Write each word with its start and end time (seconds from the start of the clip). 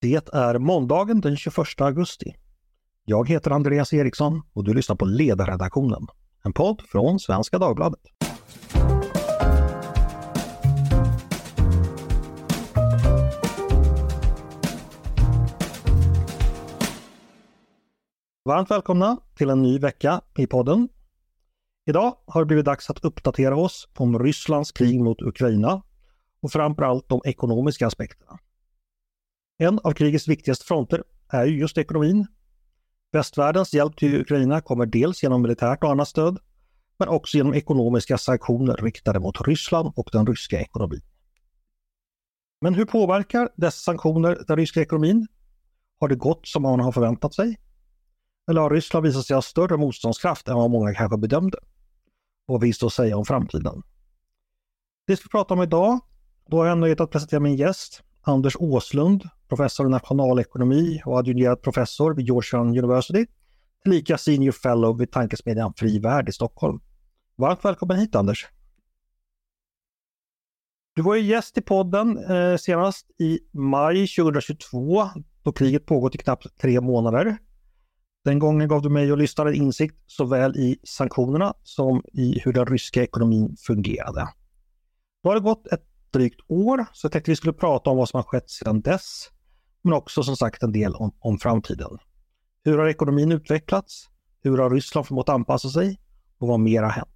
Det 0.00 0.34
är 0.34 0.58
måndagen 0.58 1.20
den 1.20 1.36
21 1.36 1.80
augusti. 1.80 2.34
Jag 3.04 3.28
heter 3.28 3.50
Andreas 3.50 3.92
Eriksson 3.92 4.42
och 4.52 4.64
du 4.64 4.74
lyssnar 4.74 4.96
på 4.96 5.04
Ledarredaktionen, 5.04 6.06
en 6.44 6.52
podd 6.52 6.82
från 6.88 7.20
Svenska 7.20 7.58
Dagbladet. 7.58 8.00
Varmt 18.44 18.70
välkomna 18.70 19.16
till 19.36 19.50
en 19.50 19.62
ny 19.62 19.78
vecka 19.78 20.20
i 20.38 20.46
podden. 20.46 20.88
Idag 21.86 22.14
har 22.26 22.40
det 22.40 22.46
blivit 22.46 22.64
dags 22.64 22.90
att 22.90 23.04
uppdatera 23.04 23.56
oss 23.56 23.88
om 23.96 24.18
Rysslands 24.18 24.72
krig 24.72 25.00
mot 25.00 25.22
Ukraina 25.22 25.82
och 26.42 26.52
framförallt 26.52 27.08
de 27.08 27.20
ekonomiska 27.24 27.86
aspekterna. 27.86 28.38
En 29.58 29.78
av 29.84 29.92
krigets 29.92 30.28
viktigaste 30.28 30.64
fronter 30.64 31.04
är 31.28 31.44
ju 31.44 31.58
just 31.58 31.78
ekonomin. 31.78 32.26
Västvärldens 33.12 33.74
hjälp 33.74 33.96
till 33.96 34.20
Ukraina 34.20 34.60
kommer 34.60 34.86
dels 34.86 35.22
genom 35.22 35.42
militärt 35.42 35.84
och 35.84 35.90
annat 35.90 36.08
stöd, 36.08 36.38
men 36.98 37.08
också 37.08 37.36
genom 37.36 37.54
ekonomiska 37.54 38.18
sanktioner 38.18 38.76
riktade 38.76 39.20
mot 39.20 39.40
Ryssland 39.40 39.92
och 39.96 40.08
den 40.12 40.26
ryska 40.26 40.60
ekonomin. 40.60 41.00
Men 42.60 42.74
hur 42.74 42.84
påverkar 42.84 43.48
dessa 43.56 43.78
sanktioner 43.78 44.44
den 44.46 44.56
ryska 44.56 44.80
ekonomin? 44.80 45.26
Har 46.00 46.08
det 46.08 46.16
gått 46.16 46.46
som 46.46 46.62
man 46.62 46.80
har 46.80 46.92
förväntat 46.92 47.34
sig? 47.34 47.60
Eller 48.50 48.60
har 48.60 48.70
Ryssland 48.70 49.06
visat 49.06 49.26
sig 49.26 49.34
ha 49.34 49.42
större 49.42 49.76
motståndskraft 49.76 50.48
än 50.48 50.56
vad 50.56 50.70
många 50.70 50.94
kanske 50.94 51.18
bedömde? 51.18 51.58
Vad 52.46 52.60
finns 52.60 52.78
det 52.78 52.86
att 52.86 52.92
säga 52.92 53.16
om 53.16 53.24
framtiden? 53.24 53.82
Det 55.06 55.16
ska 55.16 55.24
vi 55.24 55.30
prata 55.30 55.54
om 55.54 55.62
idag. 55.62 56.00
Då 56.46 56.56
har 56.56 56.66
jag 56.66 56.78
nöjet 56.78 57.00
att 57.00 57.10
presentera 57.10 57.40
min 57.40 57.56
gäst, 57.56 58.02
Anders 58.22 58.56
Åslund, 58.58 59.28
professor 59.48 59.86
i 59.86 59.90
nationalekonomi 59.90 61.02
och 61.04 61.18
adjungerad 61.18 61.62
professor 61.62 62.14
vid 62.14 62.26
Georgetown 62.26 62.68
University, 62.68 63.26
tillika 63.84 64.18
senior 64.18 64.52
fellow 64.52 64.98
vid 64.98 65.12
tankesmedjan 65.12 65.72
Fri 65.76 65.98
Värld 65.98 66.28
i 66.28 66.32
Stockholm. 66.32 66.80
Varmt 67.36 67.64
välkommen 67.64 67.98
hit 67.98 68.14
Anders! 68.14 68.46
Du 70.98 71.02
var 71.02 71.14
ju 71.14 71.22
gäst 71.22 71.58
i 71.58 71.60
podden 71.60 72.18
eh, 72.18 72.56
senast 72.56 73.10
i 73.20 73.38
maj 73.52 74.06
2022 74.06 75.08
då 75.42 75.52
kriget 75.52 75.86
pågått 75.86 76.14
i 76.14 76.18
knappt 76.18 76.60
tre 76.60 76.80
månader. 76.80 77.38
Den 78.24 78.38
gången 78.38 78.68
gav 78.68 78.82
du 78.82 78.88
mig 78.88 79.12
och 79.12 79.18
lyssnaren 79.18 79.54
insikt 79.54 79.96
såväl 80.06 80.56
i 80.56 80.78
sanktionerna 80.84 81.54
som 81.62 82.02
i 82.12 82.40
hur 82.44 82.52
den 82.52 82.66
ryska 82.66 83.02
ekonomin 83.02 83.56
fungerade. 83.66 84.28
Då 85.22 85.30
har 85.30 85.34
det 85.34 85.40
gått 85.40 85.66
ett 85.66 85.84
drygt 86.10 86.40
år 86.48 86.86
så 86.92 87.04
jag 87.04 87.12
tänkte 87.12 87.30
vi 87.30 87.36
skulle 87.36 87.52
prata 87.52 87.90
om 87.90 87.96
vad 87.96 88.08
som 88.08 88.18
har 88.18 88.24
skett 88.24 88.50
sedan 88.50 88.80
dess 88.80 89.28
men 89.82 89.92
också 89.92 90.22
som 90.22 90.36
sagt 90.36 90.62
en 90.62 90.72
del 90.72 90.94
om, 90.94 91.12
om 91.18 91.38
framtiden. 91.38 91.98
Hur 92.64 92.78
har 92.78 92.86
ekonomin 92.86 93.32
utvecklats? 93.32 94.08
Hur 94.42 94.58
har 94.58 94.70
Ryssland 94.70 95.06
förmått 95.06 95.28
anpassa 95.28 95.68
sig? 95.68 96.00
Och 96.38 96.48
vad 96.48 96.60
mer 96.60 96.82
har 96.82 96.90
hänt? 96.90 97.08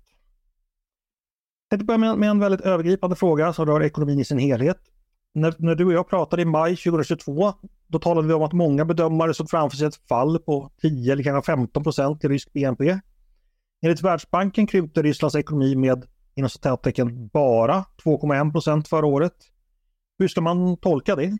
Jag 1.68 1.78
tänkte 1.78 1.84
börja 1.84 1.98
med, 1.98 2.18
med 2.18 2.30
en 2.30 2.38
väldigt 2.38 2.60
övergripande 2.60 3.16
fråga 3.16 3.52
som 3.52 3.66
rör 3.66 3.82
ekonomin 3.82 4.20
i 4.20 4.24
sin 4.24 4.38
helhet. 4.38 4.78
När, 5.34 5.54
när, 5.58 5.74
du 5.74 5.84
och 5.84 5.92
jag 5.92 6.08
pratade 6.08 6.42
i 6.42 6.44
maj 6.44 6.76
2022, 6.76 7.52
då 7.86 7.98
talade 7.98 8.28
vi 8.28 8.34
om 8.34 8.42
att 8.42 8.52
många 8.52 8.84
bedömare 8.84 9.34
såg 9.34 9.50
framför 9.50 9.76
sig 9.76 9.86
ett 9.86 10.08
fall 10.08 10.38
på 10.38 10.70
10 10.80 11.12
eller 11.12 11.22
kanske 11.22 11.52
15 11.52 11.82
procent 11.82 12.24
i 12.24 12.28
rysk 12.28 12.52
BNP. 12.52 13.00
Enligt 13.82 14.02
Världsbanken 14.02 14.66
krympte 14.66 15.02
Rysslands 15.02 15.34
ekonomi 15.34 15.76
med 15.76 16.06
inom 16.34 16.50
citattecken 16.50 17.28
bara 17.28 17.84
2,1 18.04 18.52
procent 18.52 18.88
förra 18.88 19.06
året. 19.06 19.34
Hur 20.18 20.28
ska 20.28 20.40
man 20.40 20.76
tolka 20.76 21.16
det? 21.16 21.38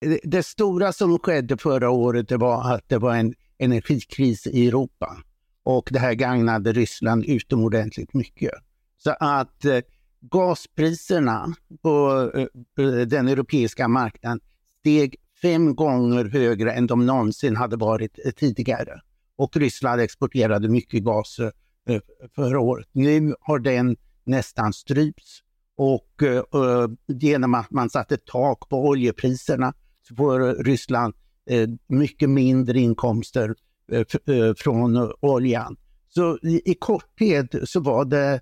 Eh, 0.00 0.16
det 0.22 0.42
stora 0.42 0.92
som 0.92 1.18
skedde 1.18 1.56
förra 1.56 1.90
året 1.90 2.28
det 2.28 2.36
var 2.36 2.74
att 2.74 2.88
det 2.88 2.98
var 2.98 3.14
en 3.14 3.34
energikris 3.58 4.46
i 4.46 4.68
Europa. 4.68 5.16
Och 5.62 5.88
det 5.92 5.98
här 5.98 6.14
gagnade 6.14 6.72
Ryssland 6.72 7.24
utomordentligt 7.24 8.14
mycket. 8.14 8.52
Så 8.98 9.14
att 9.20 9.64
eh, 9.64 9.80
gaspriserna 10.20 11.54
på 11.82 12.30
eh, 12.34 12.42
eh 12.84 13.06
den 13.06 13.28
europeiska 13.28 13.88
marknaden 13.88 14.40
steg 14.80 15.16
fem 15.42 15.74
gånger 15.74 16.24
högre 16.24 16.72
än 16.72 16.86
de 16.86 17.06
någonsin 17.06 17.56
hade 17.56 17.76
varit 17.76 18.18
eh, 18.24 18.30
tidigare. 18.30 19.00
Och 19.36 19.56
Ryssland 19.56 20.00
exporterade 20.00 20.68
mycket 20.68 21.04
gas 21.04 21.38
eh, 21.38 21.50
eh 21.94 22.00
förra 22.34 22.60
året. 22.60 22.88
Nu 22.92 23.34
har 23.40 23.58
den 23.58 23.96
nästan 24.24 24.72
strypts 24.72 25.42
och 25.76 26.22
eh, 26.22 26.88
genom 27.06 27.54
att 27.54 27.70
man 27.70 27.90
satte 27.90 28.16
tak 28.16 28.68
på 28.68 28.88
oljepriserna 28.88 29.74
så 30.08 30.14
får 30.14 30.64
Ryssland 30.64 31.14
eh, 31.50 31.68
mycket 31.86 32.30
mindre 32.30 32.80
inkomster 32.80 33.54
eh, 33.92 34.36
eh, 34.36 34.54
från 34.56 35.12
oljan. 35.20 35.76
Så 36.08 36.38
i, 36.42 36.70
i 36.70 36.74
korthet 36.74 37.54
så 37.64 37.80
var 37.80 38.04
det 38.04 38.40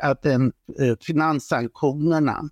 att 0.00 0.22
den, 0.22 0.52
finanssanktionerna 1.00 2.50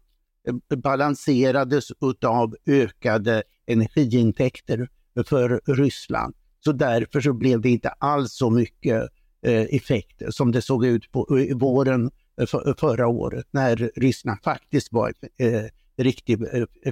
balanserades 0.76 1.88
av 2.26 2.56
ökade 2.66 3.42
energiintäkter 3.66 4.88
för 5.26 5.60
Ryssland. 5.74 6.34
Så 6.64 6.72
därför 6.72 7.20
så 7.20 7.32
blev 7.32 7.60
det 7.60 7.68
inte 7.68 7.88
alls 7.88 8.32
så 8.32 8.50
mycket 8.50 9.02
effekt 9.42 10.22
som 10.30 10.52
det 10.52 10.62
såg 10.62 10.86
ut 10.86 11.12
på 11.12 11.26
våren 11.54 12.10
förra 12.76 13.06
året 13.08 13.46
när 13.50 13.90
Ryssland 13.96 14.38
faktiskt 14.44 14.92
var 14.92 15.12
i 15.96 16.02
riktig 16.02 16.38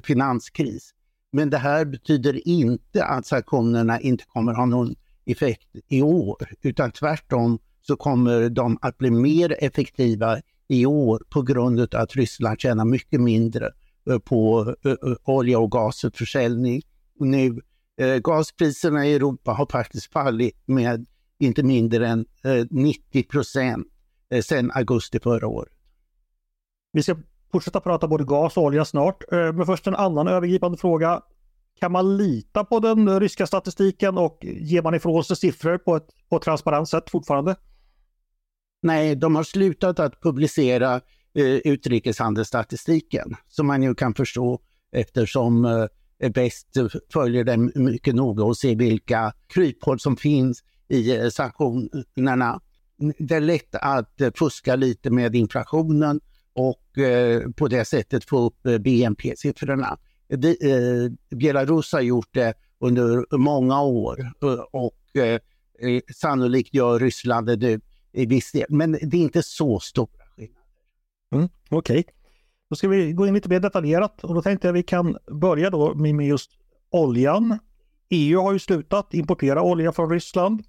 finanskris. 0.03 0.95
Men 1.33 1.51
det 1.51 1.59
här 1.59 1.85
betyder 1.85 2.49
inte 2.49 3.05
att 3.05 3.27
sanktionerna 3.27 4.01
inte 4.01 4.25
kommer 4.25 4.53
ha 4.55 4.67
någon 4.67 4.95
effekt 5.25 5.69
i 5.89 6.03
år, 6.03 6.37
utan 6.63 6.91
tvärtom 6.91 7.59
så 7.83 7.97
kommer 7.97 8.49
de 8.49 8.79
att 8.83 8.99
bli 8.99 9.11
mer 9.11 9.57
effektiva 9.65 10.41
i 10.69 10.87
år 10.87 11.23
på 11.31 11.43
grund 11.43 11.81
av 11.81 12.01
att 12.01 12.17
Ryssland 12.17 12.61
tjänar 12.61 12.85
mycket 12.85 13.21
mindre 13.21 13.73
eh, 14.11 14.19
på 14.19 14.75
eh, 14.85 14.91
eh, 14.91 15.17
olja 15.25 15.59
och 15.59 15.71
gasförsäljning. 15.71 16.83
Nu, 17.19 17.61
gaspriserna 18.23 19.07
i 19.07 19.15
Europa 19.15 19.53
har 19.53 19.67
faktiskt 19.67 20.13
fallit 20.13 20.63
med 20.67 21.07
inte 21.39 21.63
mindre 21.63 22.09
än 22.09 22.27
90 22.71 23.23
procent 23.23 23.87
sedan 24.43 24.71
augusti 24.75 25.21
förra 25.21 25.47
året. 25.47 25.73
Vi 26.93 27.03
ska 27.03 27.17
fortsätta 27.57 27.81
prata 27.81 28.09
både 28.09 28.25
gas 28.25 28.57
och 28.57 28.63
olja 28.63 28.85
snart. 28.85 29.33
Eh, 29.33 29.53
men 29.53 29.67
först 29.67 29.87
en 29.87 29.95
annan 29.95 30.29
övergripande 30.29 30.79
fråga. 30.79 31.21
Kan 31.81 31.93
man 31.93 32.17
lita 32.17 32.65
på 32.65 32.81
den 32.81 33.21
ryska 33.21 33.47
statistiken 33.47 34.19
och 34.19 34.39
ger 34.43 34.83
man 34.83 34.95
ifrån 34.95 35.25
sig 35.25 35.37
siffror 35.37 35.79
på 35.79 35.97
ett, 35.97 36.07
på 36.29 36.37
ett 36.37 36.43
transparent 36.43 36.89
sätt 36.89 37.11
fortfarande? 37.11 37.57
Nej, 38.83 39.17
de 39.17 39.35
har 39.37 39.43
slutat 39.43 39.99
att 39.99 40.21
publicera 40.23 40.95
eh, 41.35 41.45
utrikeshandelsstatistiken 41.45 43.37
som 43.49 43.67
man 43.67 43.83
ju 43.83 43.95
kan 43.95 44.15
förstå 44.15 44.61
eftersom 44.93 45.65
eh, 45.65 46.31
Bäst 46.31 46.69
följer 47.13 47.45
den 47.45 47.73
mycket 47.75 48.15
noga 48.15 48.45
och 48.45 48.57
ser 48.57 48.77
vilka 48.77 49.33
kryphål 49.47 50.01
som 50.01 50.17
finns 50.17 50.63
i 50.89 51.17
eh, 51.17 51.29
sanktionerna. 51.29 52.61
Det 53.19 53.35
är 53.35 53.41
lätt 53.41 53.75
att 53.75 54.21
eh, 54.21 54.31
fuska 54.35 54.77
lite 54.77 55.11
med 55.11 55.35
inflationen 55.35 56.21
och 56.57 56.99
eh, 56.99 57.51
på 57.51 57.69
det 57.69 57.85
sättet 57.85 58.25
få 58.25 58.39
upp 58.39 58.67
eh, 58.67 58.79
BNP-siffrorna. 58.79 59.99
Eh, 60.29 61.37
Belarus 61.37 61.93
har 61.93 62.01
gjort 62.01 62.29
det 62.35 62.55
under 62.79 63.37
många 63.37 63.83
år 63.83 64.33
eh, 64.43 64.65
och 64.71 65.17
eh, 65.17 65.41
sannolikt 66.15 66.75
gör 66.75 66.99
Ryssland 66.99 67.47
det 67.47 67.57
nu 67.57 67.81
i 68.13 68.27
viss 68.27 68.53
del. 68.53 68.67
Men 68.69 68.93
det 68.93 69.17
är 69.17 69.21
inte 69.21 69.43
så 69.43 69.81
stora 69.81 70.25
skillnader. 70.37 70.67
Mm, 71.35 71.49
Okej, 71.71 72.01
okay. 72.01 72.05
då 72.71 72.77
ska 72.77 72.89
vi 72.89 73.13
gå 73.13 73.27
in 73.27 73.35
lite 73.35 73.49
mer 73.49 73.61
detaljerat 73.61 74.25
och 74.25 74.35
då 74.35 74.43
tänkte 74.43 74.67
jag 74.67 74.73
att 74.73 74.79
vi 74.79 74.83
kan 74.83 75.17
börja 75.31 75.71
då 75.71 75.95
med 75.95 76.27
just 76.27 76.51
oljan. 76.91 77.59
EU 78.09 78.41
har 78.41 78.53
ju 78.53 78.59
slutat 78.59 79.15
importera 79.15 79.63
olja 79.63 79.93
från 79.93 80.11
Ryssland. 80.11 80.63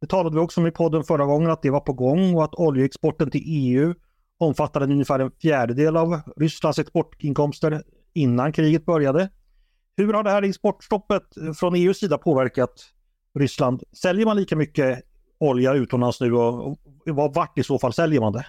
Det 0.00 0.06
talade 0.06 0.36
vi 0.36 0.40
också 0.40 0.60
om 0.60 0.66
i 0.66 0.70
podden 0.70 1.04
förra 1.04 1.24
gången 1.24 1.50
att 1.50 1.62
det 1.62 1.70
var 1.70 1.80
på 1.80 1.92
gång 1.92 2.34
och 2.34 2.44
att 2.44 2.54
oljeexporten 2.54 3.30
till 3.30 3.42
EU 3.44 3.94
omfattade 4.38 4.84
ungefär 4.84 5.18
en 5.18 5.30
fjärdedel 5.30 5.96
av 5.96 6.20
Rysslands 6.36 6.78
exportinkomster 6.78 7.82
innan 8.12 8.52
kriget 8.52 8.86
började. 8.86 9.30
Hur 9.96 10.12
har 10.12 10.22
det 10.22 10.30
här 10.30 10.42
exportstoppet 10.42 11.22
från 11.58 11.74
EUs 11.74 11.98
sida 11.98 12.18
påverkat 12.18 12.84
Ryssland? 13.38 13.82
Säljer 13.92 14.26
man 14.26 14.36
lika 14.36 14.56
mycket 14.56 15.02
olja 15.38 15.74
utomlands 15.74 16.20
nu 16.20 16.32
och, 16.32 16.68
och 16.68 17.34
vart 17.34 17.58
i 17.58 17.62
så 17.62 17.78
fall 17.78 17.92
säljer 17.92 18.20
man 18.20 18.32
det? 18.32 18.46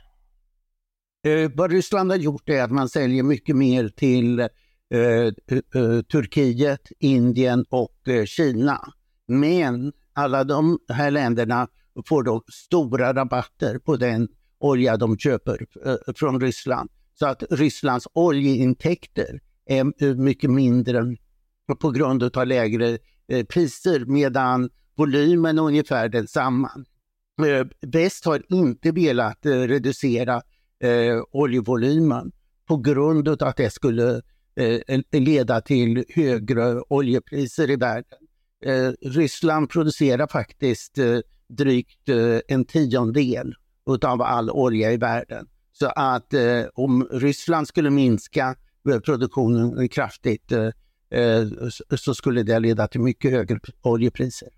Eh, 1.24 1.52
vad 1.56 1.72
Ryssland 1.72 2.12
har 2.12 2.18
gjort 2.18 2.50
är 2.50 2.64
att 2.64 2.72
man 2.72 2.90
säljer 2.90 3.24
mycket 3.24 3.56
mer 3.56 3.88
till 3.88 4.40
eh, 4.40 4.48
eh, 4.90 5.28
eh 5.76 6.02
Turkiet, 6.02 6.92
Indien 7.00 7.66
och 7.70 8.08
eh, 8.08 8.26
Kina. 8.26 8.94
Men 9.28 9.94
alla 10.14 10.44
de 10.44 10.80
här 10.90 11.12
länderna 11.12 11.68
får 12.06 12.24
då 12.24 12.44
stora 12.52 13.14
rabatter 13.14 13.80
på 13.80 13.96
den 13.96 14.28
olja 14.60 14.98
de 14.98 15.18
köper 15.18 15.66
eh, 15.86 16.14
från 16.16 16.42
Ryssland. 16.42 16.90
Så 17.14 17.28
att 17.28 17.44
Rysslands 17.50 18.08
oljeintäkter 18.14 19.40
är 19.66 20.16
mycket 20.16 20.50
mindre 20.50 21.16
på 21.80 21.92
grund 21.92 22.38
av 22.38 22.48
lägre 22.48 22.98
eh, 23.28 23.46
priser 23.46 24.06
medan 24.06 24.70
volymen 24.96 25.58
är 25.58 25.64
ungefär 25.64 26.10
densamma. 26.10 26.72
Eh, 27.42 27.68
väst 27.82 28.26
har 28.26 28.42
inte 28.50 28.92
velat 28.92 29.40
reducera 29.42 30.42
oljevolymen 31.32 32.32
på 32.68 32.78
grund 32.78 33.28
av 33.28 33.48
att 33.48 33.58
det 33.58 33.74
skulle 33.74 34.22
leda 35.12 35.62
till 35.62 36.06
högre 36.10 36.82
oljepriser 36.82 37.70
i 37.70 37.76
världen. 37.76 38.20
Ryssland 39.02 39.70
producerar 39.70 40.28
faktiskt 40.28 40.98
drygt 41.48 42.10
en 42.48 42.66
tiondel 42.66 43.54
av 43.90 44.22
all 44.22 44.50
olja 44.50 44.92
i 44.92 44.98
världen. 44.98 45.48
Så 45.72 45.92
att 45.96 46.34
om 46.74 47.08
Ryssland 47.12 47.68
skulle 47.68 47.90
minska 47.90 48.56
produktionen 49.06 49.90
kraftigt 49.90 50.52
så 51.98 52.14
skulle 52.14 52.44
det 52.44 52.60
leda 52.60 52.88
till 52.88 53.02
mycket 53.02 53.32
högre 53.32 53.60
oljepriser. 53.82 54.50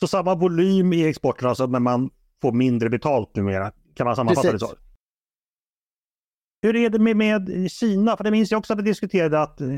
Så 0.00 0.06
samma 0.06 0.34
volym 0.34 0.92
i 0.92 1.08
exporten 1.08 1.48
alltså, 1.48 1.66
men 1.66 1.82
man 1.82 2.10
får 2.42 2.52
mindre 2.52 2.90
betalt 2.90 3.36
numera. 3.36 3.72
Kan 3.94 4.06
man 4.06 4.16
sammanfatta 4.16 4.50
Precis. 4.50 4.68
det 4.68 4.74
så? 4.74 4.80
Hur 6.62 6.76
är 6.76 6.90
det 6.90 6.98
med, 6.98 7.16
med 7.16 7.70
Kina? 7.70 8.16
För 8.16 8.24
det 8.24 8.30
minns 8.30 8.50
jag 8.50 8.58
också 8.58 8.72
att 8.72 8.78
vi 8.78 8.82
diskuterade 8.82 9.42
att 9.42 9.60
eh, 9.60 9.68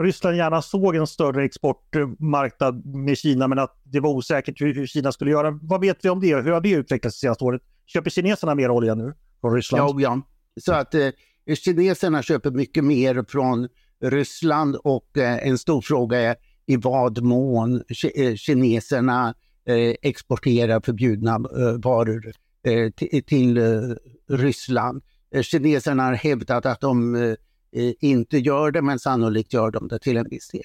Ryssland 0.00 0.36
gärna 0.36 0.62
såg 0.62 0.96
en 0.96 1.06
större 1.06 1.44
exportmarknad 1.44 2.86
med 2.86 3.18
Kina 3.18 3.48
men 3.48 3.58
att 3.58 3.80
det 3.82 4.00
var 4.00 4.10
osäkert 4.10 4.60
hur, 4.60 4.74
hur 4.74 4.86
Kina 4.86 5.12
skulle 5.12 5.30
göra. 5.30 5.58
Vad 5.62 5.80
vet 5.80 6.04
vi 6.04 6.08
om 6.08 6.20
det? 6.20 6.36
Hur 6.36 6.50
har 6.50 6.60
det 6.60 6.70
utvecklats 6.70 7.16
det 7.16 7.20
senaste 7.20 7.44
året? 7.44 7.62
Köper 7.86 8.10
kineserna 8.10 8.54
mer 8.54 8.70
olja 8.70 8.94
nu 8.94 9.14
från 9.40 9.54
Ryssland? 9.54 10.00
Ja, 10.00 10.00
ja. 10.00 10.22
så 10.60 10.72
att 10.72 10.94
eh, 10.94 11.08
kineserna 11.54 12.22
köper 12.22 12.50
mycket 12.50 12.84
mer 12.84 13.24
från 13.28 13.68
Ryssland 14.02 14.76
och 14.76 15.18
eh, 15.18 15.48
en 15.48 15.58
stor 15.58 15.80
fråga 15.80 16.20
är 16.20 16.36
i 16.66 16.76
vad 16.76 17.22
mån 17.22 17.82
eh, 18.14 18.34
kineserna 18.34 19.34
Eh, 19.66 19.94
exportera 20.02 20.80
förbjudna 20.80 21.34
eh, 21.34 21.72
varor 21.82 22.32
eh, 22.62 22.90
till 23.26 23.58
Ryssland. 24.28 25.02
Kineserna 25.42 26.02
har 26.02 26.12
hävdat 26.12 26.66
att 26.66 26.80
de 26.80 27.36
inte 28.00 28.38
gör 28.38 28.70
det, 28.70 28.82
men 28.82 28.98
sannolikt 28.98 29.52
gör 29.52 29.70
de 29.70 29.88
det 29.88 29.98
till 29.98 30.16
en 30.16 30.28
viss 30.28 30.48
del. 30.48 30.62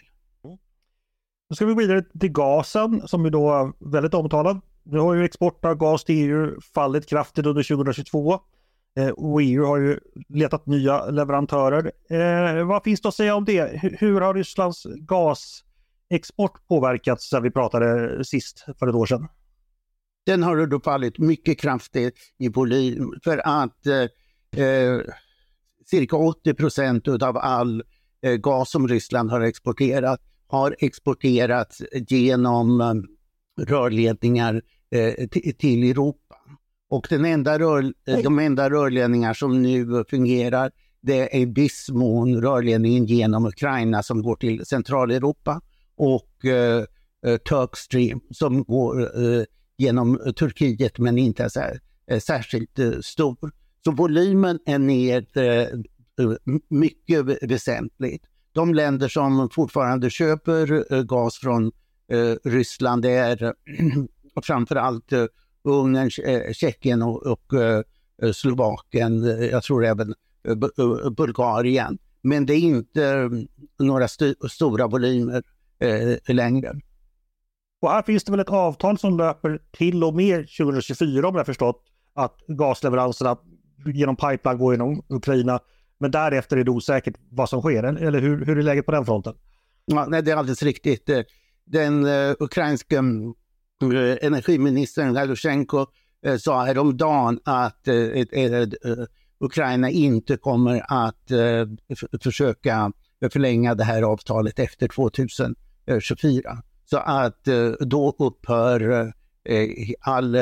Nu 1.50 1.56
ska 1.56 1.66
vi 1.66 1.74
gå 1.74 1.80
vidare 1.80 2.04
till 2.20 2.32
gasen 2.32 3.08
som 3.08 3.26
är 3.26 3.30
då 3.30 3.74
väldigt 3.80 4.14
omtalad. 4.14 4.62
Nu 4.92 5.00
har 5.00 5.14
ju 5.14 5.24
export 5.24 5.66
av 5.66 5.76
gas 5.76 6.04
till 6.04 6.16
EU 6.16 6.62
fallit 6.62 7.10
kraftigt 7.10 7.46
under 7.46 7.64
2022 7.64 8.40
eh, 8.98 9.10
och 9.10 9.42
EU 9.42 9.66
har 9.66 9.78
ju 9.78 10.00
letat 10.30 10.66
nya 10.66 11.06
leverantörer. 11.06 11.92
Eh, 12.10 12.66
vad 12.68 12.84
finns 12.84 13.02
det 13.02 13.08
att 13.08 13.16
säga 13.16 13.36
om 13.36 13.46
det? 13.46 13.80
hur 14.00 14.22
har 14.22 14.34
Rysslands 14.34 14.84
gasexport 14.84 16.68
påverkats 16.68 17.30
sen 17.30 17.44
vi 17.44 17.52
pratade 17.52 18.24
sist 18.26 18.66
för 18.80 18.88
ett 18.88 18.96
år 18.96 19.06
sedan? 19.06 19.28
Den 20.26 20.44
har 20.44 20.66
då 20.66 20.80
fallit 20.80 21.18
mycket 21.18 21.60
kraftigt 21.60 22.18
i 22.38 22.50
volym 22.50 23.14
för 23.24 23.42
att 23.46 23.86
eh, 23.88 24.64
eh 24.64 25.02
cirka 25.86 26.16
80 26.16 26.54
procent 26.54 27.08
av 27.08 27.38
all 27.38 27.84
eh, 28.22 28.36
gas 28.36 28.72
som 28.72 28.88
Ryssland 28.88 29.32
har 29.32 29.42
exporterat 29.42 30.22
har 30.48 30.76
exporterats 30.80 31.82
genom 32.08 33.04
rörledningar 33.68 34.62
till 35.58 35.92
Europa. 35.92 36.36
Och 36.90 37.08
den 37.10 37.26
enda 37.26 37.60
rör, 37.60 37.94
de 38.24 38.40
enda 38.40 38.70
rörledningar 38.70 39.34
som 39.34 39.62
nu 39.62 40.04
fungerar 40.10 40.72
det 41.02 41.36
är 41.36 41.40
i 41.40 41.46
viss 41.46 41.90
mån 41.90 42.42
rörledningen 42.42 43.06
genom 43.06 43.46
Ukraina 43.46 44.04
som 44.04 44.22
går 44.22 44.36
till 44.36 44.66
Centraleuropa 44.66 45.62
och 45.96 46.46
eh, 46.46 46.84
eh, 47.26 47.38
Turkstream 47.38 48.22
som 48.32 48.64
går 48.64 49.02
eh, 49.02 49.44
genom 49.78 50.34
Turkiet 50.36 51.00
men 51.00 51.18
inte 51.18 51.44
är 51.44 51.80
eh, 52.12 52.20
särskilt 52.20 52.80
eh, 52.80 52.92
stor. 53.02 53.52
Så 53.84 53.92
volymen 53.92 54.60
är 54.66 54.80
ner 54.80 55.38
eh, 55.38 55.68
mycket 56.70 57.26
väsentligt. 57.42 58.24
De 58.52 58.74
länder 58.74 59.08
som 59.08 59.50
fortfarande 59.50 60.10
köper 60.10 61.04
gas 61.04 61.38
från 61.38 61.72
Ryssland 62.44 63.02
det 63.02 63.54
är 64.40 64.46
framförallt 64.46 65.14
Ungern, 65.64 66.10
Tjeckien 66.54 67.02
och, 67.02 67.28
och 67.28 67.54
Slovakien, 68.36 69.24
jag 69.52 69.64
tror 69.64 69.86
även 69.86 70.14
Bulgarien. 71.18 71.98
Men 72.22 72.46
det 72.46 72.54
är 72.54 72.60
inte 72.60 73.30
några 73.80 74.06
st 74.06 74.34
stora 74.50 74.88
volymer 74.88 75.44
eh, 75.80 76.36
längre. 76.36 76.76
Och 77.82 77.90
här 77.90 78.02
finns 78.02 78.24
det 78.24 78.32
väl 78.32 78.40
ett 78.40 78.50
avtal 78.50 78.98
som 78.98 79.18
löper 79.18 79.62
till 79.72 80.04
och 80.04 80.16
med 80.16 80.48
2024 80.58 81.28
om 81.28 81.36
jag 81.36 81.46
förstått 81.46 81.84
att 82.14 82.38
gasleveranserna 82.48 83.38
genom 83.86 84.16
pipeline 84.16 84.58
går 84.58 84.74
genom 84.74 85.04
Ukraina. 85.10 85.60
Men 85.98 86.12
därefter 86.12 86.58
är 86.58 86.64
det 86.64 86.72
osäkert 86.72 87.16
vad 87.30 87.50
som 87.50 87.62
sker, 87.62 87.84
eller 87.84 88.20
hur, 88.20 88.46
hur 88.46 88.58
är 88.58 88.62
läget 88.62 88.86
på 88.86 88.92
den 88.92 89.06
fronten? 89.06 89.34
Ja, 89.86 90.06
nej, 90.10 90.24
det 90.24 90.32
är 90.32 90.36
alldeles 90.36 90.64
riktigt. 90.64 91.10
Den 91.66 92.06
uh, 92.06 92.36
ukrainska 92.40 93.00
uh, 93.00 93.34
Eh, 93.82 94.18
energiministern 94.22 95.14
Galusjenko 95.14 95.86
eh, 96.26 96.38
sa 96.38 96.64
häromdagen 96.64 97.40
att 97.44 97.88
eh, 97.88 98.68
Ukraina 99.40 99.90
inte 99.90 100.38
kommer 100.38 100.84
att 100.88 101.32
försöka 102.24 102.92
förlänga 103.32 103.76
det 103.76 103.84
här 103.84 104.02
avtalet 104.02 104.60
efter 104.60 104.88
2024. 104.88 106.64
Så 106.86 106.98
att 106.98 107.44
då 107.80 108.16
upphör 108.20 109.14
all 110.00 110.36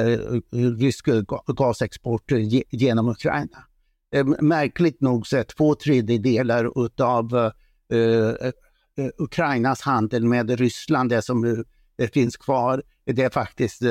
rysk 0.80 1.06
gasexport 1.48 2.32
genom 2.70 3.10
Ukraina. 3.10 3.58
Märkligt 4.40 5.02
nog 5.02 5.28
så 5.28 5.38
är 5.38 5.44
två 5.44 5.76
tredjedelar 5.76 6.72
av 7.02 7.52
Ukrainas 9.18 9.82
handel 9.82 10.26
med 10.26 10.60
Ryssland, 10.60 11.10
det 11.10 11.22
som 11.22 11.66
finns 12.14 12.38
kvar, 12.38 12.84
det 13.16 13.24
är 13.24 13.30
faktiskt 13.30 13.82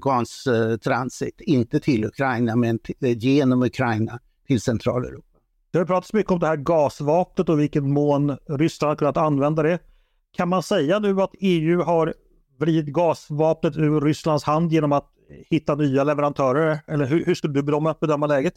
gastransit. 0.00 1.40
Inte 1.40 1.80
till 1.80 2.04
Ukraina, 2.04 2.56
men 2.56 2.78
genom 3.00 3.62
Ukraina 3.62 4.18
till 4.46 4.60
Centraleuropa. 4.60 5.26
Det 5.72 5.78
har 5.78 5.84
pratats 5.84 6.12
mycket 6.12 6.32
om 6.32 6.38
det 6.38 6.46
här 6.46 6.56
gasvapnet 6.56 7.48
och 7.48 7.60
vilken 7.60 7.92
mån 7.92 8.36
Ryssland 8.48 8.90
har 8.90 8.96
kunnat 8.96 9.16
använda 9.16 9.62
det. 9.62 9.78
Kan 10.36 10.48
man 10.48 10.62
säga 10.62 10.98
nu 10.98 11.22
att 11.22 11.34
EU 11.40 11.82
har 11.82 12.14
vridit 12.58 12.94
gasvapnet 12.94 13.76
ur 13.76 14.00
Rysslands 14.00 14.44
hand 14.44 14.72
genom 14.72 14.92
att 14.92 15.10
hitta 15.50 15.74
nya 15.74 16.04
leverantörer? 16.04 16.78
Eller 16.86 17.06
hur, 17.06 17.24
hur 17.24 17.34
skulle 17.34 17.54
du 17.54 17.62
bedöma, 17.62 17.94
bedöma 18.00 18.26
läget? 18.26 18.54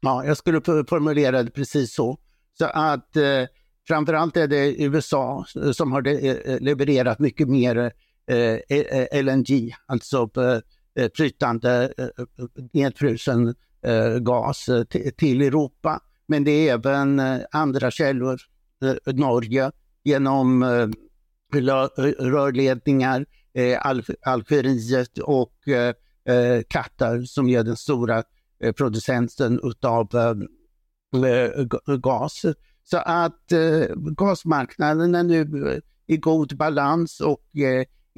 Ja, 0.00 0.24
jag 0.24 0.36
skulle 0.36 0.60
formulera 0.88 1.42
det 1.42 1.50
precis 1.50 1.94
så. 1.94 2.18
Så 2.58 2.64
att 2.64 3.16
eh, 3.16 3.44
framförallt 3.88 4.36
är 4.36 4.46
det 4.48 4.82
USA 4.82 5.44
som 5.72 5.92
har 5.92 6.06
eh, 6.06 6.60
levererat 6.60 7.18
mycket 7.18 7.48
mer 7.48 7.92
eh, 8.28 9.22
LNG, 9.22 9.74
alltså 9.86 10.30
eh, 10.36 10.60
eh 11.04 11.10
flytande 11.14 11.92
eh, 11.98 12.04
eh, 12.04 12.24
nedfrusen 12.72 13.54
gas 14.20 14.68
till 15.16 15.42
Europa. 15.42 16.00
Men 16.26 16.44
det 16.44 16.68
är 16.68 16.74
även 16.74 17.22
andra 17.50 17.90
källor, 17.90 18.40
Norge 19.06 19.70
genom 20.04 20.62
rörledningar, 22.18 23.26
Algeriet 24.22 25.18
och 25.18 25.54
Qatar 26.68 27.22
som 27.22 27.48
är 27.48 27.62
den 27.62 27.76
stora 27.76 28.22
producenten 28.76 29.60
utav 29.62 30.08
gas. 32.02 32.44
Så 32.84 32.98
att 32.98 33.52
gasmarknaden 34.16 35.14
är 35.14 35.22
nu 35.22 35.80
i 36.06 36.16
god 36.16 36.56
balans 36.56 37.20
och 37.20 37.44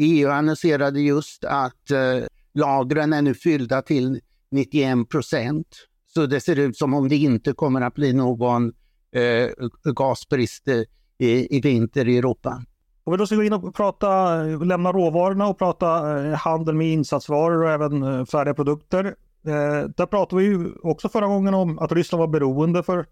EU 0.00 0.28
annonserade 0.28 1.00
just 1.00 1.44
att 1.44 1.90
eh, 1.90 2.26
lagren 2.54 3.12
är 3.12 3.22
nu 3.22 3.34
fyllda 3.34 3.82
till 3.82 4.20
91 4.50 5.08
procent. 5.08 5.66
Så 6.06 6.26
det 6.26 6.40
ser 6.40 6.58
ut 6.58 6.76
som 6.76 6.94
om 6.94 7.08
det 7.08 7.16
inte 7.16 7.52
kommer 7.52 7.80
att 7.80 7.94
bli 7.94 8.12
någon 8.12 8.72
eh, 9.12 9.50
gasbrist 9.94 10.68
eh, 10.68 10.82
i, 11.18 11.56
i 11.56 11.60
vinter 11.60 12.08
i 12.08 12.18
Europa. 12.18 12.62
Om 13.04 13.10
vi 13.12 13.16
då 13.16 13.26
ska 13.26 13.36
gå 13.36 13.42
in 13.42 13.52
och 13.52 13.74
prata, 13.74 14.42
lämna 14.42 14.92
råvarorna 14.92 15.48
och 15.48 15.58
prata 15.58 16.20
eh, 16.26 16.34
handel 16.34 16.74
med 16.74 16.92
insatsvaror 16.92 17.62
och 17.62 17.70
även 17.70 18.02
eh, 18.02 18.24
färdiga 18.24 18.54
produkter. 18.54 19.04
Eh, 19.46 19.88
där 19.96 20.06
pratade 20.06 20.42
vi 20.42 20.48
ju 20.48 20.72
också 20.82 21.08
förra 21.08 21.26
gången 21.26 21.54
om 21.54 21.78
att 21.78 21.92
Ryssland 21.92 22.20
var 22.20 22.28
beroende 22.28 22.82
för 22.82 23.06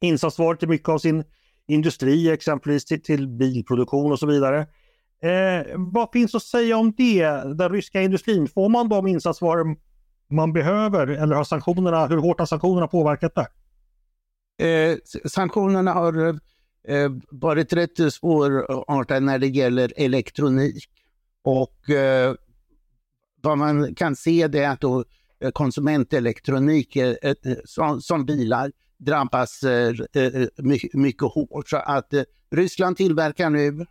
insatsvaror 0.00 0.54
till 0.54 0.68
mycket 0.68 0.88
av 0.88 0.98
sin 0.98 1.24
industri, 1.68 2.30
exempelvis 2.30 2.84
till, 2.84 3.02
till 3.02 3.28
bilproduktion 3.28 4.12
och 4.12 4.18
så 4.18 4.26
vidare. 4.26 4.66
Eh, 5.22 5.74
vad 5.76 6.08
finns 6.12 6.34
att 6.34 6.42
säga 6.42 6.76
om 6.76 6.92
det? 6.96 7.26
Den 7.54 7.72
ryska 7.72 8.02
industrin, 8.02 8.48
får 8.48 8.68
man 8.68 8.88
de 8.88 9.06
insatsvaror 9.06 9.76
man 10.30 10.52
behöver 10.52 11.06
eller 11.06 11.36
har 11.36 11.44
sanktionerna, 11.44 12.06
hur 12.06 12.16
hårt 12.16 12.38
har 12.38 12.46
sanktionerna 12.46 12.86
påverkat 12.86 13.34
det? 13.34 13.46
Eh, 14.58 14.96
sanktionerna 15.24 15.92
har 15.92 16.28
eh, 16.88 17.10
varit 17.30 17.72
rätt 17.72 18.12
svårartade 18.12 19.20
när 19.20 19.38
det 19.38 19.46
gäller 19.46 19.92
elektronik. 19.96 20.84
Och 21.42 21.90
eh, 21.90 22.34
vad 23.42 23.58
man 23.58 23.94
kan 23.94 24.16
se 24.16 24.48
det 24.48 24.64
är 24.64 24.70
att 24.70 24.80
då 24.80 25.04
eh, 25.40 25.50
konsumentelektronik 25.50 26.96
eh, 26.96 27.14
eh, 27.22 27.34
som, 27.64 28.00
som 28.00 28.26
bilar 28.26 28.72
drabbas 28.98 29.60
mycket, 30.56 30.94
mycket 30.94 31.22
hårt. 31.22 31.68
Så 31.68 31.76
att 31.76 32.14
Ryssland 32.50 32.96
tillverkar 32.96 33.50
nu, 33.50 33.86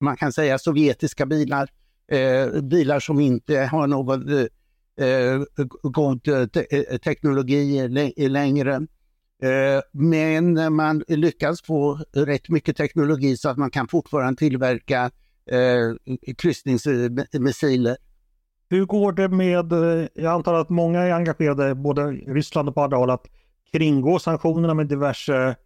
man 0.00 0.16
kan 0.16 0.32
säga 0.32 0.58
sovjetiska 0.58 1.26
bilar, 1.26 1.68
eh, 2.12 2.62
bilar 2.62 3.00
som 3.00 3.20
inte 3.20 3.58
har 3.58 3.86
någon 3.86 4.38
eh, 4.38 4.46
eh, 5.06 5.40
god 5.82 6.28
teknologi 7.04 7.88
längre. 8.28 8.74
Eh, 9.42 9.80
men 9.92 10.74
man 10.74 11.04
lyckas 11.08 11.62
få 11.62 12.00
rätt 12.12 12.48
mycket 12.48 12.76
teknologi 12.76 13.36
så 13.36 13.48
att 13.48 13.56
man 13.56 13.70
kan 13.70 13.88
fortfarande 13.88 14.38
tillverka 14.38 15.10
eh, 15.50 16.14
kryssningsmissiler. 16.38 17.96
Hur 18.68 18.86
går 18.86 19.12
det 19.12 19.28
med, 19.28 19.72
jag 20.14 20.34
antar 20.34 20.54
att 20.54 20.68
många 20.68 21.00
är 21.00 21.12
engagerade, 21.12 21.74
både 21.74 22.02
Ryssland 22.12 22.68
och 22.68 22.74
på 22.74 22.82
andra 22.82 22.96
håll, 22.96 23.10
att 23.10 23.26
kringgå 23.72 24.18
sanktionerna 24.18 24.74
med 24.74 24.86
diverse 24.86 25.56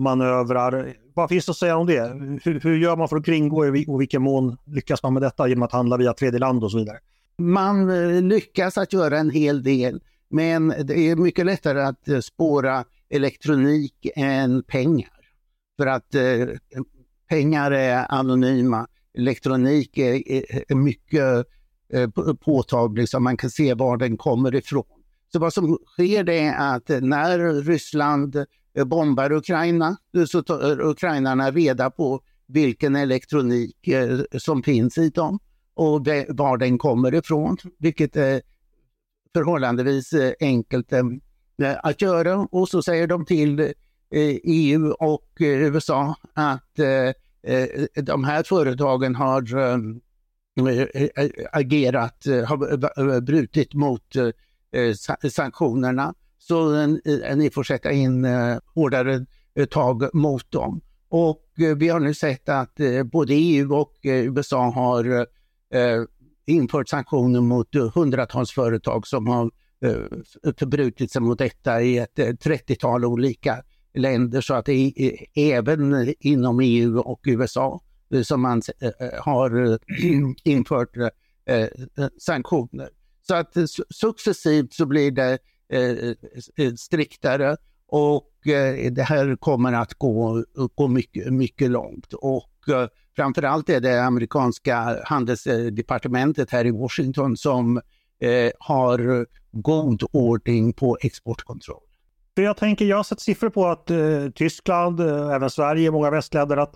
manövrar. 0.00 0.94
Vad 1.14 1.28
finns 1.28 1.46
det 1.46 1.50
att 1.50 1.56
säga 1.56 1.76
om 1.76 1.86
det? 1.86 2.02
Hur, 2.44 2.60
hur 2.60 2.76
gör 2.76 2.96
man 2.96 3.08
för 3.08 3.16
att 3.16 3.24
kringgå 3.24 3.56
och 3.56 3.76
i 3.76 3.86
vilken 3.98 4.22
mån 4.22 4.56
lyckas 4.66 5.02
man 5.02 5.12
med 5.14 5.22
detta 5.22 5.48
genom 5.48 5.62
att 5.62 5.72
handla 5.72 5.96
via 5.96 6.12
tredje 6.12 6.38
land 6.38 6.64
och 6.64 6.70
så 6.70 6.78
vidare? 6.78 6.98
Man 7.38 7.90
eh, 7.90 8.22
lyckas 8.22 8.78
att 8.78 8.92
göra 8.92 9.18
en 9.18 9.30
hel 9.30 9.62
del, 9.62 10.00
men 10.30 10.68
det 10.68 10.98
är 10.98 11.16
mycket 11.16 11.46
lättare 11.46 11.80
att 11.82 12.08
eh, 12.08 12.20
spåra 12.20 12.84
elektronik 13.10 14.06
än 14.16 14.62
pengar. 14.62 15.10
För 15.78 15.86
att 15.86 16.14
eh, 16.14 16.48
pengar 17.28 17.70
är 17.70 18.06
anonyma. 18.08 18.86
Elektronik 19.18 19.98
är, 19.98 20.32
är, 20.32 20.74
mycket 20.74 21.46
eh, 21.92 22.10
påtaglig 22.40 23.08
så 23.08 23.20
man 23.20 23.36
kan 23.36 23.50
se 23.50 23.74
var 23.74 23.96
den 23.96 24.16
kommer 24.16 24.54
ifrån. 24.54 24.84
Så 25.32 25.38
vad 25.38 25.52
som 25.52 25.78
sker 25.86 26.24
det 26.24 26.38
är 26.38 26.74
att 26.74 26.88
när 26.88 27.62
Ryssland 27.62 28.36
eh, 28.36 28.44
Eh, 28.74 28.84
bombar 28.84 29.32
Ukraina 29.32 29.96
så 30.28 30.42
tar 30.42 30.80
eh, 30.80 30.88
ukrainarna 30.88 31.50
reda 31.50 31.90
på 31.90 32.20
vilken 32.46 32.96
elektronik 32.96 33.88
eh, 33.88 34.20
som 34.38 34.62
finns 34.62 34.98
i 34.98 35.10
dem 35.10 35.38
och 35.74 36.06
var 36.28 36.56
den 36.56 36.78
kommer 36.78 37.14
ifrån, 37.14 37.56
vilket 37.78 38.16
är 38.16 38.42
förhållandevis 39.34 40.14
enkelt 40.40 40.92
att 41.82 42.02
göra 42.02 42.36
och 42.36 42.68
så 42.68 42.82
säger 42.82 43.06
de 43.06 43.24
till 43.24 43.72
EU 44.42 44.90
och 44.90 45.26
USA 45.38 46.14
att 46.34 46.76
de 47.94 48.24
här 48.24 48.42
företagen 48.42 49.14
har 49.14 49.42
agerat, 51.52 52.24
har 52.46 53.20
brutit 53.20 53.74
mot 53.74 54.16
sanktionerna. 55.30 56.14
Så 56.42 56.86
ni 57.36 57.50
får 57.54 57.62
sätta 57.62 57.92
in 57.92 58.24
eh, 58.24 58.58
hårdare 58.74 59.26
eh, 59.54 59.66
tag 59.66 60.14
mot 60.14 60.50
dem. 60.50 60.80
Och 61.08 61.44
eh, 61.60 61.76
vi 61.76 61.88
har 61.88 62.00
nu 62.00 62.14
sett 62.14 62.48
att 62.48 62.80
både 63.12 63.34
EU 63.34 63.74
och 63.74 63.92
USA 64.02 64.70
har 64.70 65.26
infört 66.46 66.88
sanktioner 66.88 67.40
mot 67.40 67.68
hundratals 67.94 68.50
företag 68.50 69.06
som 69.06 69.26
har 69.26 69.50
Eh, 69.84 70.52
förbrutit 70.58 71.12
sig 71.12 71.22
mot 71.22 71.38
detta 71.38 71.82
i 71.82 71.98
ett 71.98 72.18
30-tal 72.18 73.04
olika 73.04 73.62
länder 73.94 74.40
så 74.40 74.54
att 74.54 74.64
det 74.64 74.92
är 74.98 75.26
även 75.34 76.14
inom 76.20 76.60
EU 76.60 76.98
och 76.98 77.20
USA 77.24 77.80
eh, 78.14 78.22
som 78.22 78.40
man 78.40 78.62
har 79.20 79.78
infört 80.48 80.90
sanktioner. 82.18 82.88
Så 83.22 83.34
att 83.34 83.56
successivt 83.90 84.72
så 84.72 84.86
blir 84.86 85.10
det 85.10 85.38
Eh, 85.72 86.14
eh, 86.56 86.74
striktare 86.74 87.56
och 87.86 88.46
eh, 88.46 88.92
det 88.92 89.02
här 89.02 89.36
kommer 89.36 89.72
att 89.72 89.94
gå, 89.94 90.44
gå 90.74 90.88
mycket, 90.88 91.32
mycket 91.32 91.70
långt. 91.70 92.12
Och 92.12 92.50
framförallt 93.16 93.68
är 93.68 93.80
det 93.80 94.04
amerikanska 94.04 94.96
handelsdepartementet 95.04 96.50
här 96.50 96.66
i 96.66 96.70
Washington 96.70 97.36
som 97.36 97.80
har 98.58 99.26
god 99.52 100.02
ordning 100.12 100.72
på 100.72 100.98
exportkontroll. 101.00 101.82
För 102.34 102.42
jag 102.42 102.56
tänker, 102.56 102.84
jag 102.84 102.96
har 102.96 103.04
sett 103.04 103.20
siffror 103.20 103.50
på 103.50 103.66
att 103.66 103.90
eh, 103.90 104.30
Tyskland, 104.34 105.00
eh, 105.00 105.30
även 105.30 105.50
Sverige, 105.50 105.90
många 105.90 106.10
västländer, 106.10 106.56
att 106.56 106.74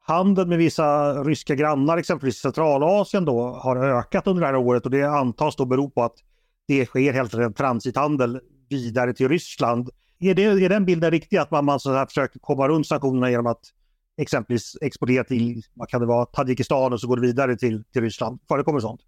handeln 0.00 0.48
med 0.48 0.58
vissa 0.58 1.14
ryska 1.22 1.54
grannar, 1.54 1.98
exempelvis 1.98 2.38
Centralasien 2.38 3.24
då, 3.24 3.48
har 3.48 3.76
ökat 3.76 4.26
under 4.26 4.40
det 4.40 4.46
här 4.46 4.56
året 4.56 4.84
och 4.84 4.90
det 4.90 5.02
antas 5.02 5.56
då 5.56 5.64
bero 5.64 5.90
på 5.90 6.02
att 6.02 6.14
det 6.66 6.86
sker 6.86 7.12
helt 7.12 7.34
enkelt 7.34 7.56
transithandel 7.56 8.40
vidare 8.68 9.14
till 9.14 9.28
Ryssland. 9.28 9.90
Är, 10.18 10.34
det, 10.34 10.42
är 10.42 10.68
den 10.68 10.84
bilden 10.84 11.10
riktig 11.10 11.36
att 11.36 11.50
man, 11.50 11.64
man 11.64 11.80
så 11.80 11.92
här 11.92 12.06
försöker 12.06 12.38
komma 12.38 12.68
runt 12.68 12.86
sanktionerna 12.86 13.30
genom 13.30 13.46
att 13.46 13.60
exempelvis 14.18 14.76
exportera 14.80 15.24
till, 15.24 15.62
vad 15.74 15.88
kan 15.88 16.00
det 16.00 16.06
vara, 16.06 16.26
Tadzjikistan 16.26 16.92
och 16.92 17.00
så 17.00 17.08
går 17.08 17.16
det 17.16 17.22
vidare 17.22 17.56
till, 17.56 17.84
till 17.84 18.02
Ryssland? 18.02 18.40
Förekommer 18.48 18.80
sånt? 18.80 19.00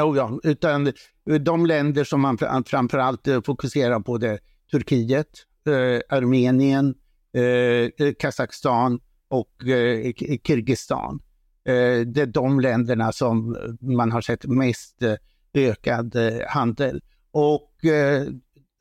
Jo, 0.00 0.16
ja, 0.16 0.40
utan 0.42 0.86
eh, 0.86 0.92
de 1.40 1.66
länder 1.66 2.04
som 2.04 2.20
man 2.20 2.38
framförallt 2.66 3.28
eh, 3.28 3.42
fokuserar 3.42 4.00
på 4.00 4.18
det 4.18 4.28
är 4.28 4.38
Turkiet, 4.70 5.28
eh, 5.66 6.16
Armenien, 6.16 6.94
eh, 7.32 7.42
eh 7.42 8.14
Kazakstan 8.18 9.00
och 9.28 9.68
eh, 9.68 10.12
Kirgizistan. 10.44 11.20
Eh, 11.64 12.00
det 12.06 12.20
är 12.20 12.26
de 12.26 12.60
länderna 12.60 13.12
som 13.12 13.56
man 13.80 14.12
har 14.12 14.20
sett 14.20 14.46
mest 14.46 15.02
eh, 15.02 15.14
ökad 15.58 16.16
eh, 16.16 16.46
handel. 16.48 17.02
Och 17.30 17.84
eh, 17.84 18.26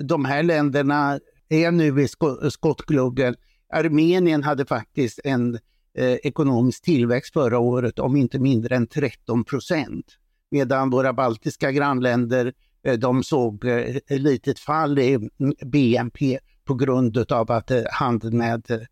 de 0.03 0.25
här 0.25 0.43
länderna 0.43 1.19
är 1.49 1.71
nu 1.71 2.01
i 2.01 2.07
skottgluggen. 2.51 3.35
Armenien 3.73 4.43
hade 4.43 4.65
faktiskt 4.65 5.19
en 5.23 5.55
eh, 5.97 6.13
ekonomisk 6.23 6.83
tillväxt 6.83 7.33
förra 7.33 7.59
året 7.59 7.99
om 7.99 8.15
inte 8.15 8.39
mindre 8.39 8.75
än 8.75 8.87
13 8.87 9.43
procent 9.43 10.05
medan 10.51 10.89
våra 10.89 11.13
baltiska 11.13 11.71
grannländer 11.71 12.53
eh, 12.83 12.93
de 12.93 13.23
såg 13.23 13.65
eh, 13.65 13.95
ett 13.95 14.21
litet 14.21 14.59
fall 14.59 14.99
i 14.99 15.13
mm, 15.13 15.53
BNP 15.65 16.39
på 16.65 16.73
grund 16.73 17.31
av 17.31 17.51
att 17.51 17.71
eh, 17.71 17.83
handeln 17.91 18.37
med 18.37 18.87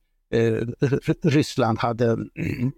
Ryssland 1.24 1.80
hade 1.80 2.06
mm, 2.12 2.72